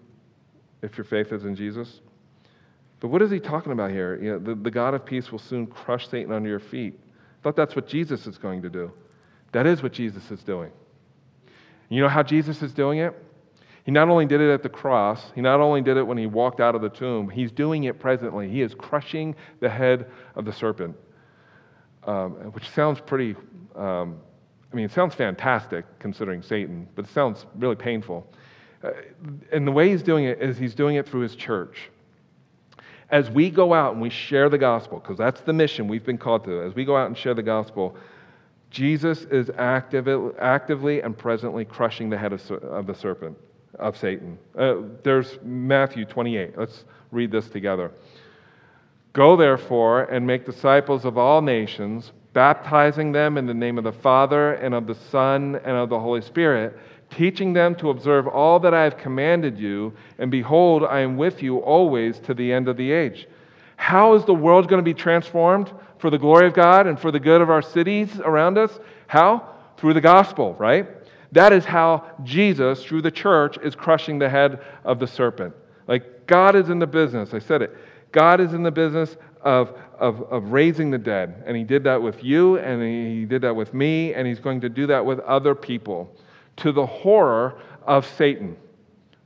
[0.86, 2.02] if your faith is in Jesus.
[3.00, 4.18] But what is he talking about here?
[4.22, 6.98] You know, the, the God of peace will soon crush Satan under your feet.
[7.40, 8.92] I thought that's what Jesus is going to do.
[9.52, 10.72] That is what Jesus is doing.
[11.90, 13.14] You know how Jesus is doing it?
[13.84, 16.26] He not only did it at the cross, he not only did it when he
[16.26, 18.50] walked out of the tomb, he's doing it presently.
[18.50, 20.96] He is crushing the head of the serpent,
[22.06, 23.36] um, which sounds pretty,
[23.76, 24.20] um,
[24.74, 28.26] I mean, it sounds fantastic considering Satan, but it sounds really painful.
[29.52, 31.90] And the way he's doing it is he's doing it through his church.
[33.10, 36.18] As we go out and we share the gospel, because that's the mission we've been
[36.18, 37.96] called to, as we go out and share the gospel,
[38.72, 40.08] Jesus is active,
[40.40, 43.38] actively and presently crushing the head of, of the serpent,
[43.80, 44.38] of Satan.
[44.58, 46.58] Uh, there's Matthew 28.
[46.58, 47.92] Let's read this together.
[49.14, 53.94] Go therefore and make disciples of all nations, baptizing them in the name of the
[53.94, 56.78] Father and of the Son and of the Holy Spirit
[57.16, 61.42] teaching them to observe all that I have commanded you, and behold, I am with
[61.42, 63.28] you always to the end of the age.
[63.78, 67.12] How is the world going to be transformed for the glory of God and for
[67.12, 68.80] the good of our cities around us?
[69.08, 69.56] How?
[69.78, 70.88] Through the gospel, right?
[71.32, 75.54] That is how Jesus, through the church, is crushing the head of the serpent.
[75.88, 77.76] Like, God is in the business, I said it.
[78.12, 81.44] God is in the business of, of, of raising the dead.
[81.46, 84.62] And He did that with you, and He did that with me, and He's going
[84.62, 86.14] to do that with other people
[86.58, 88.58] to the horror of Satan.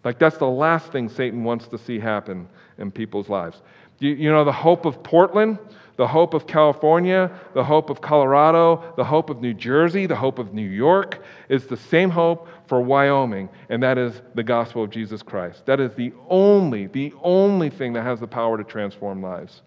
[0.04, 3.62] Like, that's the last thing Satan wants to see happen in people's lives.
[4.00, 5.60] You, you, know, the hope of Portland,
[5.98, 10.40] the hope of California, the hope of Colorado, the hope of New Jersey, the hope
[10.40, 14.90] of New York is the same hope for Wyoming, and that is the gospel of
[14.90, 15.66] Jesus Christ.
[15.66, 19.62] That is the only, the only thing that has the power to transform lives.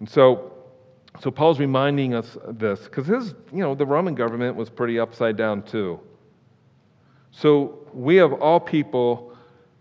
[0.00, 0.52] And so,
[1.20, 5.36] so Paul's reminding us this because his, you know, the Roman government was pretty upside
[5.36, 5.98] down too.
[7.32, 9.32] So we of all people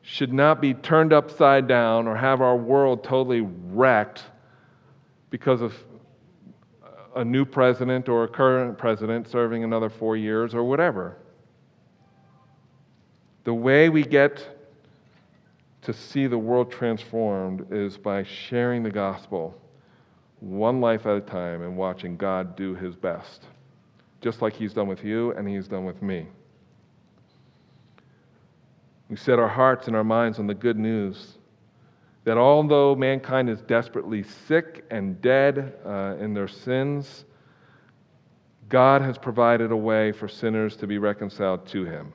[0.02, 4.24] should not be turned upside down or have our world totally wrecked
[5.30, 5.74] because of
[7.16, 11.18] a new president or a current president serving another four years or whatever.
[13.44, 14.46] The way we get
[15.82, 19.60] to see the world transformed is by sharing the gospel
[20.40, 23.46] one life at a time and watching God do his best,
[24.22, 26.28] just like he's done with you and he's done with me.
[29.10, 31.38] We set our hearts and our minds on the good news
[32.26, 37.24] that although mankind is desperately sick and dead uh, in their sins,
[38.68, 42.12] God has provided a way for sinners to be reconciled to him.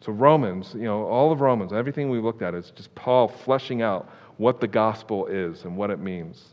[0.00, 3.82] So, Romans, you know, all of Romans, everything we looked at is just Paul fleshing
[3.82, 6.51] out what the gospel is and what it means.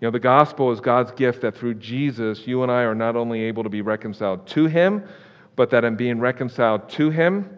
[0.00, 3.16] You know, the gospel is God's gift that through Jesus, you and I are not
[3.16, 5.04] only able to be reconciled to him,
[5.56, 7.50] but that in being reconciled to him,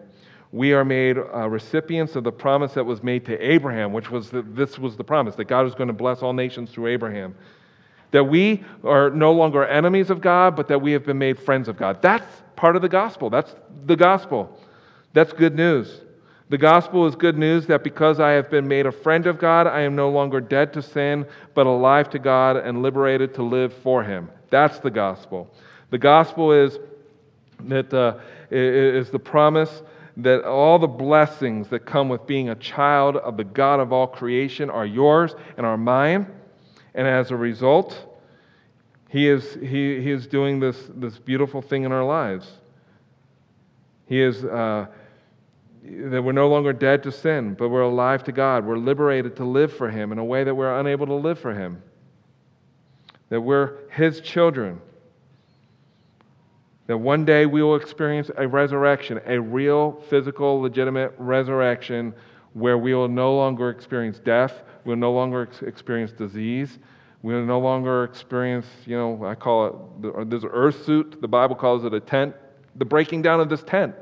[0.51, 4.29] we are made uh, recipients of the promise that was made to Abraham, which was
[4.31, 7.33] that this was the promise that God was going to bless all nations through Abraham.
[8.11, 11.67] That we are no longer enemies of God, but that we have been made friends
[11.69, 12.01] of God.
[12.01, 13.29] That's part of the gospel.
[13.29, 14.59] That's the gospel.
[15.13, 16.01] That's good news.
[16.53, 19.65] The gospel is good news that because I have been made a friend of God,
[19.65, 23.73] I am no longer dead to sin, but alive to God and liberated to live
[23.73, 24.29] for Him.
[24.51, 25.51] That's the gospel.
[25.89, 26.77] The gospel is
[27.61, 28.19] that uh,
[28.51, 29.81] is the promise
[30.17, 34.05] that all the blessings that come with being a child of the God of all
[34.05, 36.27] creation are yours and are mine.
[36.93, 37.97] And as a result,
[39.09, 42.47] he is, he, he is doing this, this beautiful thing in our lives.
[44.05, 44.85] He is uh,
[45.83, 48.65] that we're no longer dead to sin, but we're alive to God.
[48.65, 51.53] We're liberated to live for Him in a way that we're unable to live for
[51.53, 51.81] Him.
[53.29, 54.81] That we're His children
[56.87, 62.13] that one day we will experience a resurrection, a real, physical, legitimate resurrection
[62.53, 66.79] where we will no longer experience death, we'll no longer ex- experience disease,
[67.21, 69.67] we will no longer experience, you know, I call
[70.01, 72.35] it, there's an earth suit, the Bible calls it a tent,
[72.75, 73.95] the breaking down of this tent.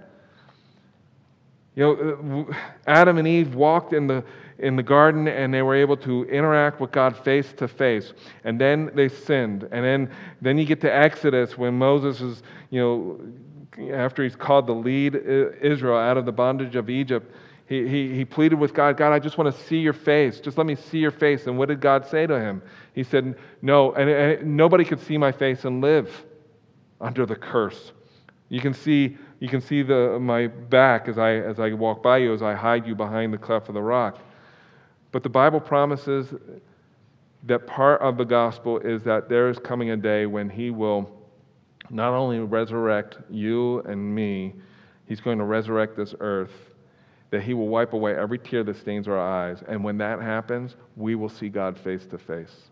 [1.82, 2.54] You know, uh,
[2.86, 4.24] Adam and Eve walked in the,
[4.60, 8.14] in the garden and they were able to interact with God face to face.
[8.44, 9.64] And then they sinned.
[9.72, 14.68] And then, then you get to Exodus when Moses is, you know, after he's called
[14.68, 17.34] to lead Israel out of the bondage of Egypt,
[17.66, 20.40] he, he, he pleaded with God, God, I just want to see your face.
[20.40, 21.48] Just let me see your face.
[21.48, 22.62] And what did God say to him?
[22.94, 26.26] He said, No, and, and nobody could see my face and live
[27.00, 27.92] under the curse.
[28.50, 32.20] You can see, you can see the, my back as I, as I walk by
[32.20, 34.20] you, as I hide you behind the cleft of the rock.
[35.12, 36.32] But the Bible promises
[37.48, 41.12] that part of the gospel is that there is coming a day when He will
[41.90, 44.54] not only resurrect you and me,
[45.08, 46.54] He's going to resurrect this earth,
[47.32, 49.64] that He will wipe away every tear that stains our eyes.
[49.68, 52.70] And when that happens, we will see God face to face.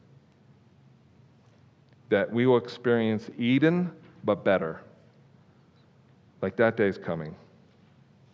[2.10, 3.92] That we will experience Eden,
[4.24, 4.82] but better.
[6.42, 7.36] Like that day's coming.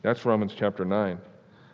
[0.02, 1.18] That's Romans chapter 9.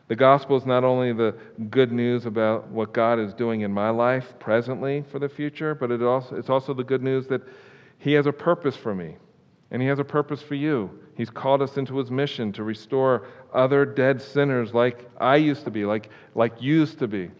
[0.07, 1.35] The gospel is not only the
[1.69, 5.89] good news about what God is doing in my life presently for the future, but
[5.89, 7.41] it also, it's also the good news that
[7.97, 9.15] He has a purpose for me,
[9.71, 10.89] and He has a purpose for you.
[11.15, 15.71] He's called us into His mission to restore other dead sinners like I used to
[15.71, 17.31] be, like, like you used to be.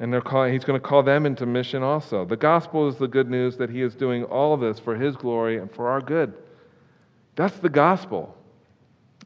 [0.00, 2.24] And they're calling, He's going to call them into mission also.
[2.24, 5.58] The gospel is the good news that He is doing all this for His glory
[5.58, 6.32] and for our good.
[7.34, 8.36] That's the gospel.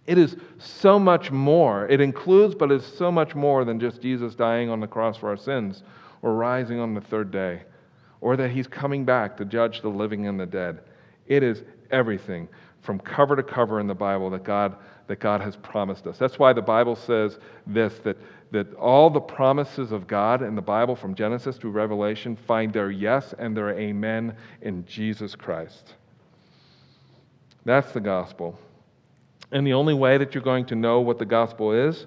[0.06, 1.88] It is so much more.
[1.88, 5.28] It includes, but it's so much more than just Jesus dying on the cross for
[5.28, 5.82] our sins
[6.22, 7.62] or rising on the third day
[8.20, 10.80] or that he's coming back to judge the living and the dead.
[11.26, 12.48] It is everything
[12.82, 14.76] from cover to cover in the Bible that God,
[15.08, 16.18] that God has promised us.
[16.18, 18.16] That's why the Bible says this that,
[18.52, 22.90] that all the promises of God in the Bible from Genesis to Revelation find their
[22.90, 25.94] yes and their amen in Jesus Christ.
[27.66, 28.56] That's the gospel.
[29.50, 32.06] And the only way that you're going to know what the gospel is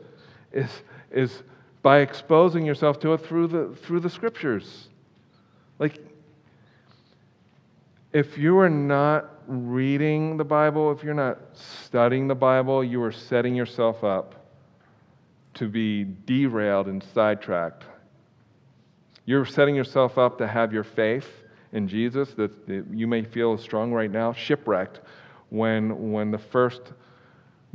[0.54, 0.70] is,
[1.12, 1.44] is
[1.82, 4.88] by exposing yourself to it through the, through the scriptures.
[5.78, 6.00] Like,
[8.14, 13.12] if you are not reading the Bible, if you're not studying the Bible, you are
[13.12, 14.36] setting yourself up
[15.56, 17.84] to be derailed and sidetracked.
[19.26, 21.28] You're setting yourself up to have your faith
[21.74, 22.52] in Jesus that
[22.92, 25.02] you may feel strong right now, shipwrecked
[25.50, 26.94] when, when the first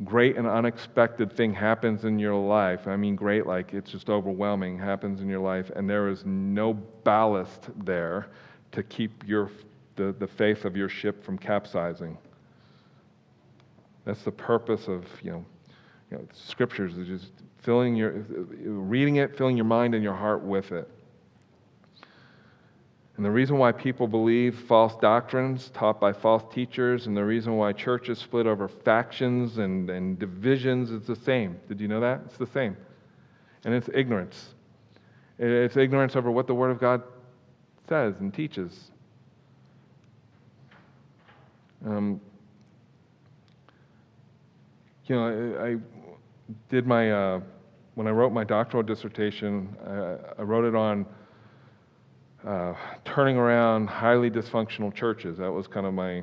[0.02, 4.78] great and unexpected thing happens in your life, I mean, great, like it's just overwhelming,
[4.78, 8.26] happens in your life, and there is no ballast there
[8.72, 9.50] to keep your,
[9.96, 12.18] the, the faith of your ship from capsizing.
[14.04, 15.44] That's the purpose of, you know,
[16.10, 20.42] you know scriptures, is just filling your, reading it, filling your mind and your heart
[20.42, 20.90] with it.
[23.16, 27.56] And the reason why people believe false doctrines taught by false teachers, and the reason
[27.56, 31.60] why churches split over factions and, and divisions is the same.
[31.68, 32.22] Did you know that?
[32.26, 32.76] It's the same.
[33.64, 34.54] And it's ignorance.
[35.38, 37.02] It's ignorance over what the Word of God
[37.88, 38.90] says and teaches.
[41.86, 42.20] Um,
[45.06, 45.76] you know, I, I
[46.68, 47.40] did my, uh,
[47.94, 51.06] when I wrote my doctoral dissertation, I, I wrote it on
[52.46, 52.74] uh,
[53.04, 55.38] turning around highly dysfunctional churches.
[55.38, 56.22] That was kind of my,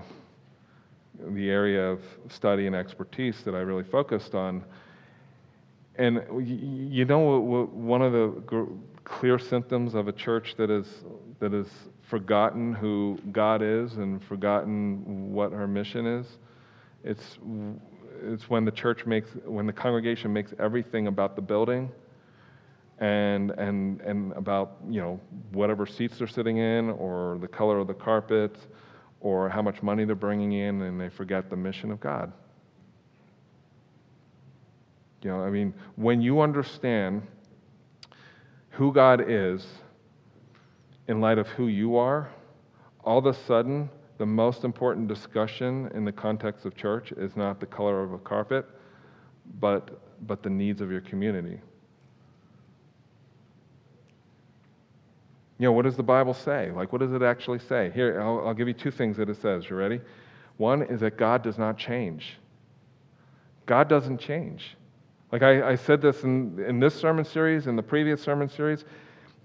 [1.29, 4.63] the area of study and expertise that I really focused on.
[5.95, 8.67] And you know, one of the
[9.03, 10.87] clear symptoms of a church that is
[11.39, 11.67] that has
[12.09, 16.37] forgotten who God is and forgotten what her mission is,
[17.03, 17.39] it's
[18.23, 21.91] it's when the church makes when the congregation makes everything about the building
[23.01, 25.19] and and and about you know
[25.51, 28.55] whatever seats they're sitting in or the color of the carpet
[29.19, 32.31] or how much money they're bringing in and they forget the mission of God.
[35.23, 37.21] You know, I mean, when you understand
[38.69, 39.65] who God is
[41.07, 42.29] in light of who you are,
[43.03, 47.59] all of a sudden, the most important discussion in the context of church is not
[47.59, 48.65] the color of a carpet,
[49.59, 51.59] but, but the needs of your community.
[55.61, 56.71] You know, what does the Bible say?
[56.71, 57.91] Like, what does it actually say?
[57.93, 59.69] Here, I'll, I'll give you two things that it says.
[59.69, 60.01] You ready?
[60.57, 62.39] One is that God does not change.
[63.67, 64.75] God doesn't change.
[65.31, 68.85] Like I, I said this in, in this sermon series, in the previous sermon series,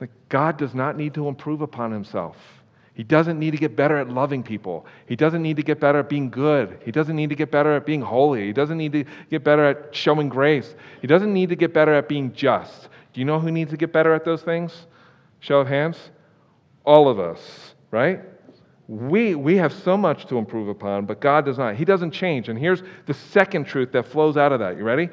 [0.01, 2.39] like God does not need to improve upon himself.
[2.95, 4.87] He doesn't need to get better at loving people.
[5.05, 6.79] He doesn't need to get better at being good.
[6.83, 8.47] He doesn't need to get better at being holy.
[8.47, 10.77] He doesn't need to get better at showing grace.
[11.03, 12.89] He doesn't need to get better at being just.
[13.12, 14.87] Do you know who needs to get better at those things?
[15.41, 15.97] Show of hands.
[16.84, 18.20] All of us, right?
[18.89, 21.74] We, we have so much to improve upon, but God does not.
[21.74, 22.49] He doesn't change.
[22.49, 24.76] And here's the second truth that flows out of that.
[24.76, 25.09] You ready?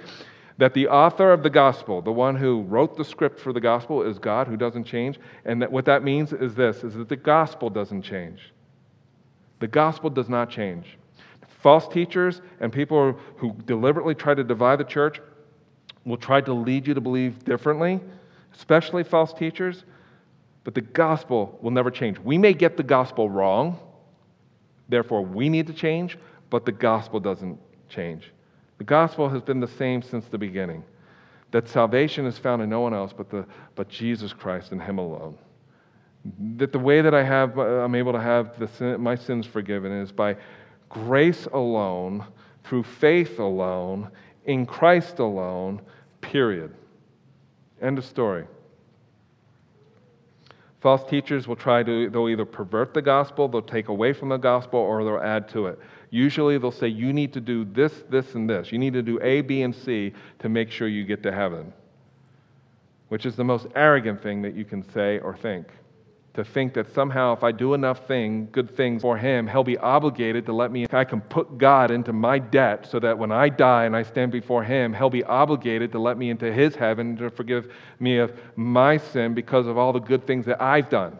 [0.57, 4.03] that the author of the gospel, the one who wrote the script for the gospel,
[4.03, 5.19] is God who doesn't change.
[5.45, 8.53] And that what that means is this is that the gospel doesn't change.
[9.59, 10.97] The gospel does not change.
[11.61, 15.21] False teachers and people who deliberately try to divide the church
[16.05, 18.01] will try to lead you to believe differently,
[18.53, 19.85] especially false teachers,
[20.63, 22.19] but the gospel will never change.
[22.19, 23.79] We may get the gospel wrong,
[24.89, 26.17] therefore we need to change,
[26.49, 27.59] but the gospel doesn't
[27.89, 28.31] change.
[28.77, 30.83] The gospel has been the same since the beginning
[31.53, 33.45] that salvation is found in no one else but, the,
[33.75, 35.37] but Jesus Christ and Him alone.
[36.55, 40.11] That the way that I have, I'm able to have the, my sins forgiven is
[40.11, 40.35] by
[40.89, 42.25] grace alone,
[42.63, 44.09] through faith alone,
[44.45, 45.81] in Christ alone,
[46.21, 46.73] period.
[47.81, 48.45] End of story.
[50.83, 54.35] False teachers will try to, they'll either pervert the gospel, they'll take away from the
[54.35, 55.79] gospel, or they'll add to it.
[56.09, 58.69] Usually they'll say, you need to do this, this, and this.
[58.69, 61.71] You need to do A, B, and C to make sure you get to heaven,
[63.07, 65.67] which is the most arrogant thing that you can say or think.
[66.35, 69.77] To think that somehow if I do enough thing, good things for him, he'll be
[69.77, 73.49] obligated to let me, I can put God into my debt so that when I
[73.49, 77.15] die and I stand before him, he'll be obligated to let me into his heaven
[77.17, 81.19] to forgive me of my sin because of all the good things that I've done.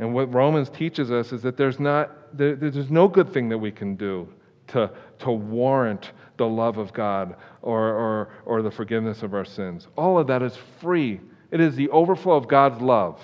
[0.00, 3.58] And what Romans teaches us is that there's, not, there, there's no good thing that
[3.58, 4.28] we can do
[4.68, 9.86] to, to warrant the love of God or, or, or the forgiveness of our sins.
[9.96, 11.20] All of that is free.
[11.50, 13.20] It is the overflow of God's love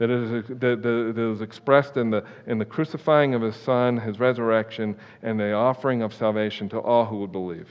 [0.00, 4.18] that is, that, that is expressed in the, in the crucifying of His Son, His
[4.18, 7.68] resurrection, and the offering of salvation to all who would believe.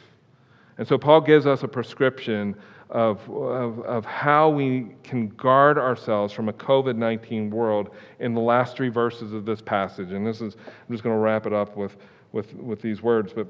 [0.77, 2.55] And so Paul gives us a prescription
[2.91, 7.89] of, of, of how we can guard ourselves from a COVID 19 world
[8.19, 10.11] in the last three verses of this passage.
[10.11, 11.97] And this is, I'm just going to wrap it up with,
[12.31, 13.47] with, with these words, but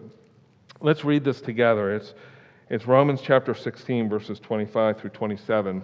[0.79, 1.93] let's read this together.
[1.93, 2.13] It's,
[2.69, 5.81] it's Romans chapter 16, verses 25 through 27.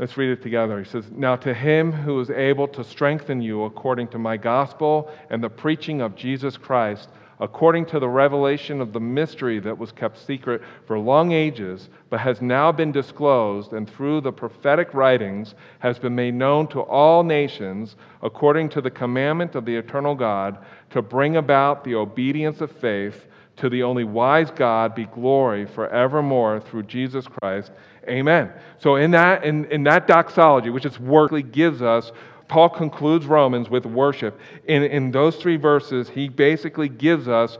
[0.00, 0.78] Let's read it together.
[0.78, 5.10] He says, Now to him who is able to strengthen you according to my gospel
[5.28, 9.90] and the preaching of Jesus Christ according to the revelation of the mystery that was
[9.90, 15.54] kept secret for long ages, but has now been disclosed, and through the prophetic writings
[15.78, 20.58] has been made known to all nations, according to the commandment of the eternal God,
[20.90, 23.26] to bring about the obedience of faith.
[23.60, 27.72] To the only wise God be glory forevermore through Jesus Christ.
[28.08, 28.50] Amen.
[28.78, 32.10] So in that in, in that doxology, which is workly gives us
[32.50, 34.40] Paul concludes Romans with worship.
[34.66, 37.58] In, in those three verses, he basically gives us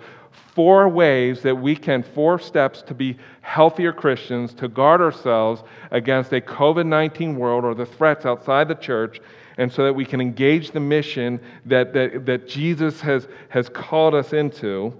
[0.54, 6.32] four ways that we can, four steps to be healthier Christians, to guard ourselves against
[6.32, 9.20] a COVID 19 world or the threats outside the church,
[9.58, 14.14] and so that we can engage the mission that, that, that Jesus has, has called
[14.14, 14.92] us into.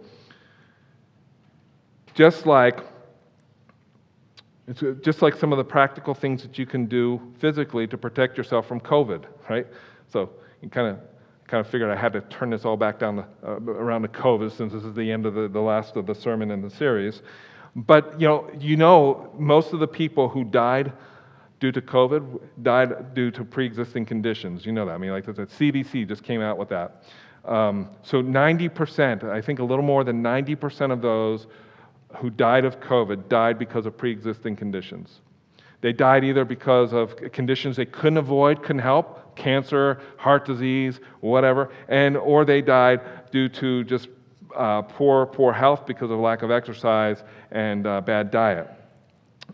[2.15, 2.81] Just like
[4.71, 8.39] uh, just like some of the practical things that you can do physically to protect
[8.39, 9.67] yourself from COVID, right?
[10.09, 10.31] So
[10.63, 10.99] you kind of
[11.49, 14.09] kind of figured I had to turn this all back down the, uh, around to
[14.09, 16.71] COVID since this is the end of the, the last of the sermon in the
[16.71, 17.23] series.
[17.75, 20.93] But you know, you know, most of the people who died
[21.59, 24.65] due to COVID died due to pre-existing conditions.
[24.65, 24.93] You know that.
[24.93, 27.05] I mean, like the CDC just came out with that.
[27.45, 31.47] Um, so 90%, I think a little more than 90% of those
[32.17, 35.21] who died of COVID died because of pre-existing conditions.
[35.81, 41.71] They died either because of conditions they couldn't avoid, couldn't help, cancer, heart disease, whatever,
[41.89, 43.01] and or they died
[43.31, 44.09] due to just
[44.55, 48.69] uh, poor, poor health because of lack of exercise and uh, bad diet.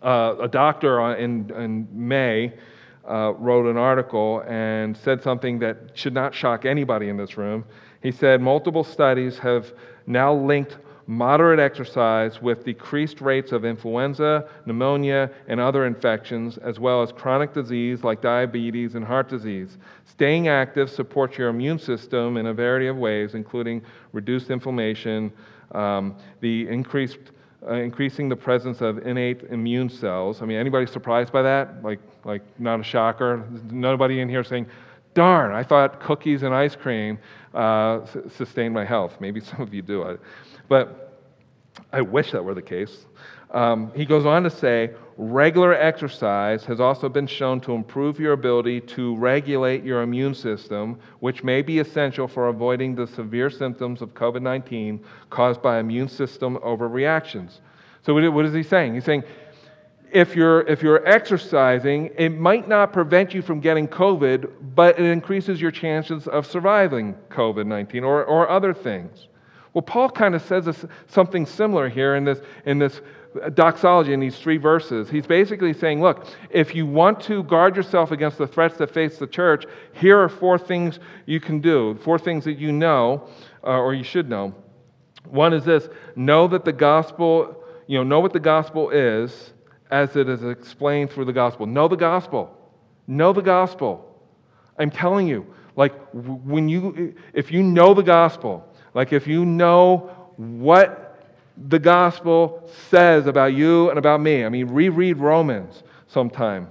[0.02, 2.52] Uh, a doctor in, in May
[3.08, 7.64] uh, wrote an article and said something that should not shock anybody in this room.
[8.02, 9.72] He said multiple studies have
[10.06, 10.76] now linked
[11.06, 17.52] moderate exercise with decreased rates of influenza, pneumonia, and other infections, as well as chronic
[17.54, 19.78] disease like diabetes and heart disease.
[20.04, 23.82] Staying active supports your immune system in a variety of ways, including
[24.12, 25.32] reduced inflammation,
[25.72, 27.18] um, the increased
[27.66, 30.40] uh, increasing the presence of innate immune cells.
[30.40, 31.82] I mean, anybody surprised by that?
[31.82, 33.44] Like, like not a shocker.
[33.70, 34.66] Nobody in here saying,
[35.14, 37.18] "Darn, I thought cookies and ice cream
[37.54, 40.18] uh, sustained my health." Maybe some of you do.
[40.68, 41.06] But
[41.92, 43.06] I wish that were the case.
[43.52, 48.32] Um, he goes on to say regular exercise has also been shown to improve your
[48.32, 54.02] ability to regulate your immune system, which may be essential for avoiding the severe symptoms
[54.02, 57.60] of COVID 19 caused by immune system overreactions.
[58.02, 58.94] So, what is he saying?
[58.94, 59.24] He's saying
[60.12, 65.04] if you're, if you're exercising, it might not prevent you from getting COVID, but it
[65.04, 69.28] increases your chances of surviving COVID 19 or, or other things.
[69.76, 73.02] Well, Paul kind of says something similar here in this, in this
[73.52, 75.10] doxology in these three verses.
[75.10, 79.18] He's basically saying, look, if you want to guard yourself against the threats that face
[79.18, 83.28] the church, here are four things you can do, four things that you know
[83.64, 84.54] uh, or you should know.
[85.28, 89.52] One is this know that the gospel, you know, know what the gospel is
[89.90, 91.66] as it is explained through the gospel.
[91.66, 92.56] Know the gospel.
[93.06, 94.24] Know the gospel.
[94.78, 95.46] I'm telling you,
[95.76, 98.66] like when you if you know the gospel,
[98.96, 101.22] like if you know what
[101.68, 106.70] the gospel says about you and about me, I mean, reread Romans sometime.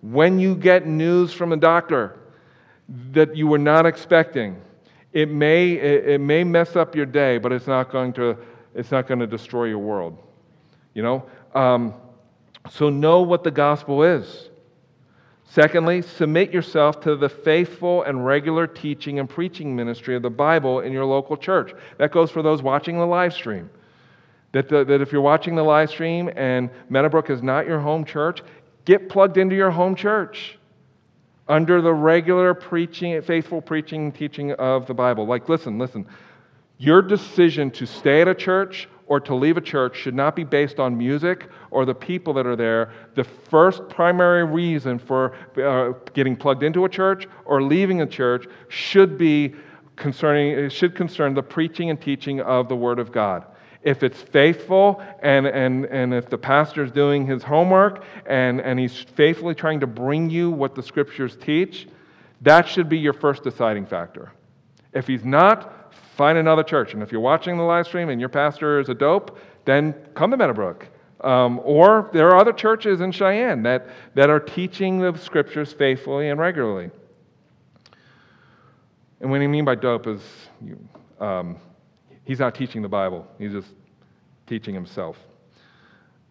[0.00, 2.18] When you get news from a doctor
[3.12, 4.56] that you were not expecting,
[5.12, 8.38] it may, it, may mess up your day, but it's not going to,
[8.74, 10.16] it's not going to destroy your world.
[10.94, 11.26] You know?
[11.54, 11.92] Um,
[12.70, 14.48] so know what the gospel is.
[15.48, 20.80] Secondly, submit yourself to the faithful and regular teaching and preaching ministry of the Bible
[20.80, 21.72] in your local church.
[21.98, 23.70] That goes for those watching the live stream.
[24.52, 28.04] That, the, that if you're watching the live stream and Meadowbrook is not your home
[28.04, 28.42] church,
[28.84, 30.58] get plugged into your home church
[31.48, 35.26] under the regular preaching, faithful preaching and teaching of the Bible.
[35.26, 36.06] Like, listen, listen.
[36.78, 40.44] Your decision to stay at a church or to leave a church should not be
[40.44, 42.92] based on music or the people that are there.
[43.14, 48.46] The first primary reason for uh, getting plugged into a church or leaving a church
[48.68, 49.54] should be
[49.94, 53.46] concerning, it should concern the preaching and teaching of the Word of God.
[53.82, 58.80] If it's faithful and, and, and if the pastor is doing his homework and, and
[58.80, 61.86] he's faithfully trying to bring you what the scriptures teach,
[62.42, 64.32] that should be your first deciding factor.
[64.92, 65.85] If he's not,
[66.16, 66.94] find another church.
[66.94, 70.30] And if you're watching the live stream and your pastor is a dope, then come
[70.30, 70.88] to Meadowbrook.
[71.20, 76.30] Um, or there are other churches in Cheyenne that, that are teaching the scriptures faithfully
[76.30, 76.90] and regularly.
[79.20, 80.20] And what I mean by dope is
[81.20, 81.56] um,
[82.24, 83.68] he's not teaching the Bible, he's just
[84.46, 85.16] teaching himself,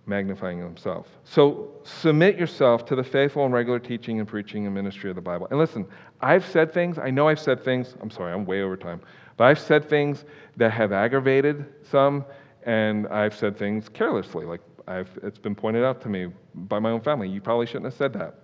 [0.05, 1.07] magnifying himself.
[1.23, 5.21] So submit yourself to the faithful and regular teaching and preaching and ministry of the
[5.21, 5.47] Bible.
[5.49, 5.85] And listen,
[6.21, 9.01] I've said things, I know I've said things, I'm sorry, I'm way over time.
[9.37, 10.25] But I've said things
[10.57, 12.25] that have aggravated some,
[12.63, 14.45] and I've said things carelessly.
[14.45, 17.27] Like I've, it's been pointed out to me by my own family.
[17.27, 18.35] You probably shouldn't have said that.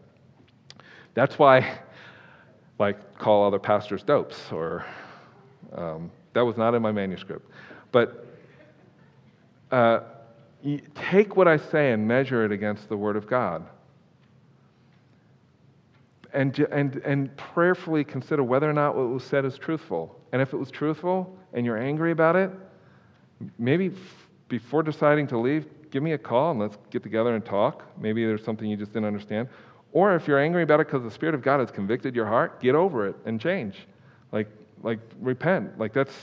[1.14, 1.80] That's why,
[2.80, 4.86] like, call other pastors dopes, or
[5.74, 7.50] um, that was not in my manuscript.
[7.92, 8.26] But
[9.72, 10.02] uh,
[10.96, 13.66] take what I say and measure it against the Word of God
[16.34, 20.21] and, and, and prayerfully consider whether or not what was said is truthful.
[20.32, 22.52] And if it was truthful and you're angry about it,
[23.58, 23.92] maybe
[24.48, 27.84] before deciding to leave, give me a call and let's get together and talk.
[28.00, 29.48] Maybe there's something you just didn't understand.
[29.94, 32.62] Or if you're angry about it because the Spirit of God has convicted your heart,
[32.62, 33.76] get over it and change.
[34.32, 34.48] Like,
[34.84, 35.78] like repent.
[35.78, 36.14] Like that's,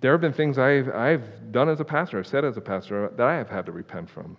[0.00, 3.10] there have been things I've, I've done as a pastor, I've said as a pastor,
[3.16, 4.36] that I have had to repent from.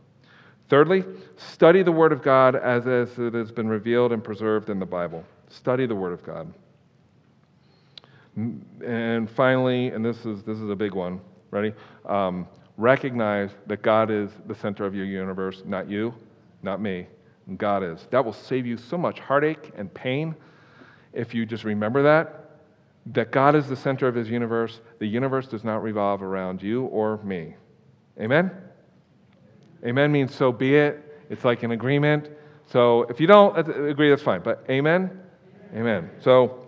[0.70, 1.04] Thirdly,
[1.36, 4.86] study the Word of God as, as it has been revealed and preserved in the
[4.86, 5.24] Bible.
[5.50, 6.54] Study the Word of God.
[8.36, 11.20] And finally, and this is, this is a big one,
[11.52, 11.74] ready?
[12.06, 16.14] Um, recognize that God is the center of your universe, not you,
[16.64, 17.08] not me.
[17.58, 18.08] God is.
[18.12, 20.36] That will save you so much heartache and pain
[21.14, 22.38] if you just remember that.
[23.08, 24.80] That God is the center of his universe.
[25.00, 27.56] The universe does not revolve around you or me.
[28.20, 28.52] Amen?
[29.84, 31.24] Amen means so be it.
[31.30, 32.30] It's like an agreement.
[32.68, 34.42] So if you don't agree, that's fine.
[34.42, 35.20] But amen?
[35.74, 36.10] Amen.
[36.22, 36.61] So,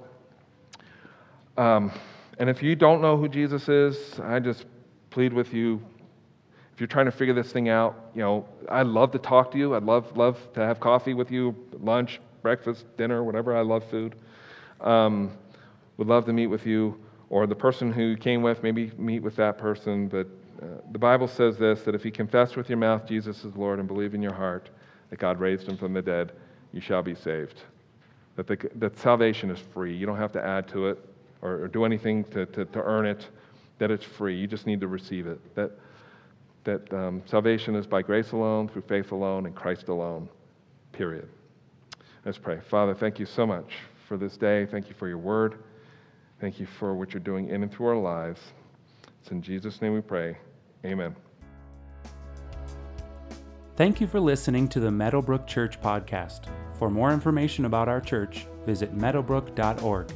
[1.58, 1.92] um,
[2.40, 4.66] and if you don't know who Jesus is, I just
[5.10, 5.82] plead with you.
[6.74, 9.58] If you're trying to figure this thing out, you know, I'd love to talk to
[9.60, 9.76] you.
[9.76, 13.56] I'd love, love to have coffee with you, lunch, breakfast, dinner, whatever.
[13.56, 14.16] I love food.
[14.82, 15.38] Um,
[15.98, 17.00] would love to meet with you.
[17.30, 20.08] Or the person who you came with, maybe meet with that person.
[20.08, 20.28] But
[20.62, 23.80] uh, the Bible says this that if you confess with your mouth Jesus is Lord
[23.80, 24.70] and believe in your heart
[25.10, 26.32] that God raised him from the dead,
[26.72, 27.62] you shall be saved.
[28.36, 29.96] That, the, that salvation is free.
[29.96, 31.13] You don't have to add to it
[31.44, 33.28] or, or do anything to, to, to, earn it,
[33.78, 34.36] that it's free.
[34.36, 35.40] You just need to receive it.
[35.56, 35.72] That,
[36.64, 40.30] that um, salvation is by grace alone, through faith alone, in Christ alone,
[40.94, 41.28] period.
[42.26, 42.60] Let's pray.
[42.70, 43.74] Father, thank you so much
[44.08, 44.66] for this day.
[44.66, 45.60] Thank you for your word.
[46.40, 48.40] Thank you for what you're doing in and through our lives.
[49.22, 50.38] It's in Jesus' name we pray.
[50.86, 51.16] Amen.
[53.76, 56.46] Thank you for listening to the Meadowbrook Church podcast.
[56.76, 60.14] For more information about our church, visit meadowbrook.org.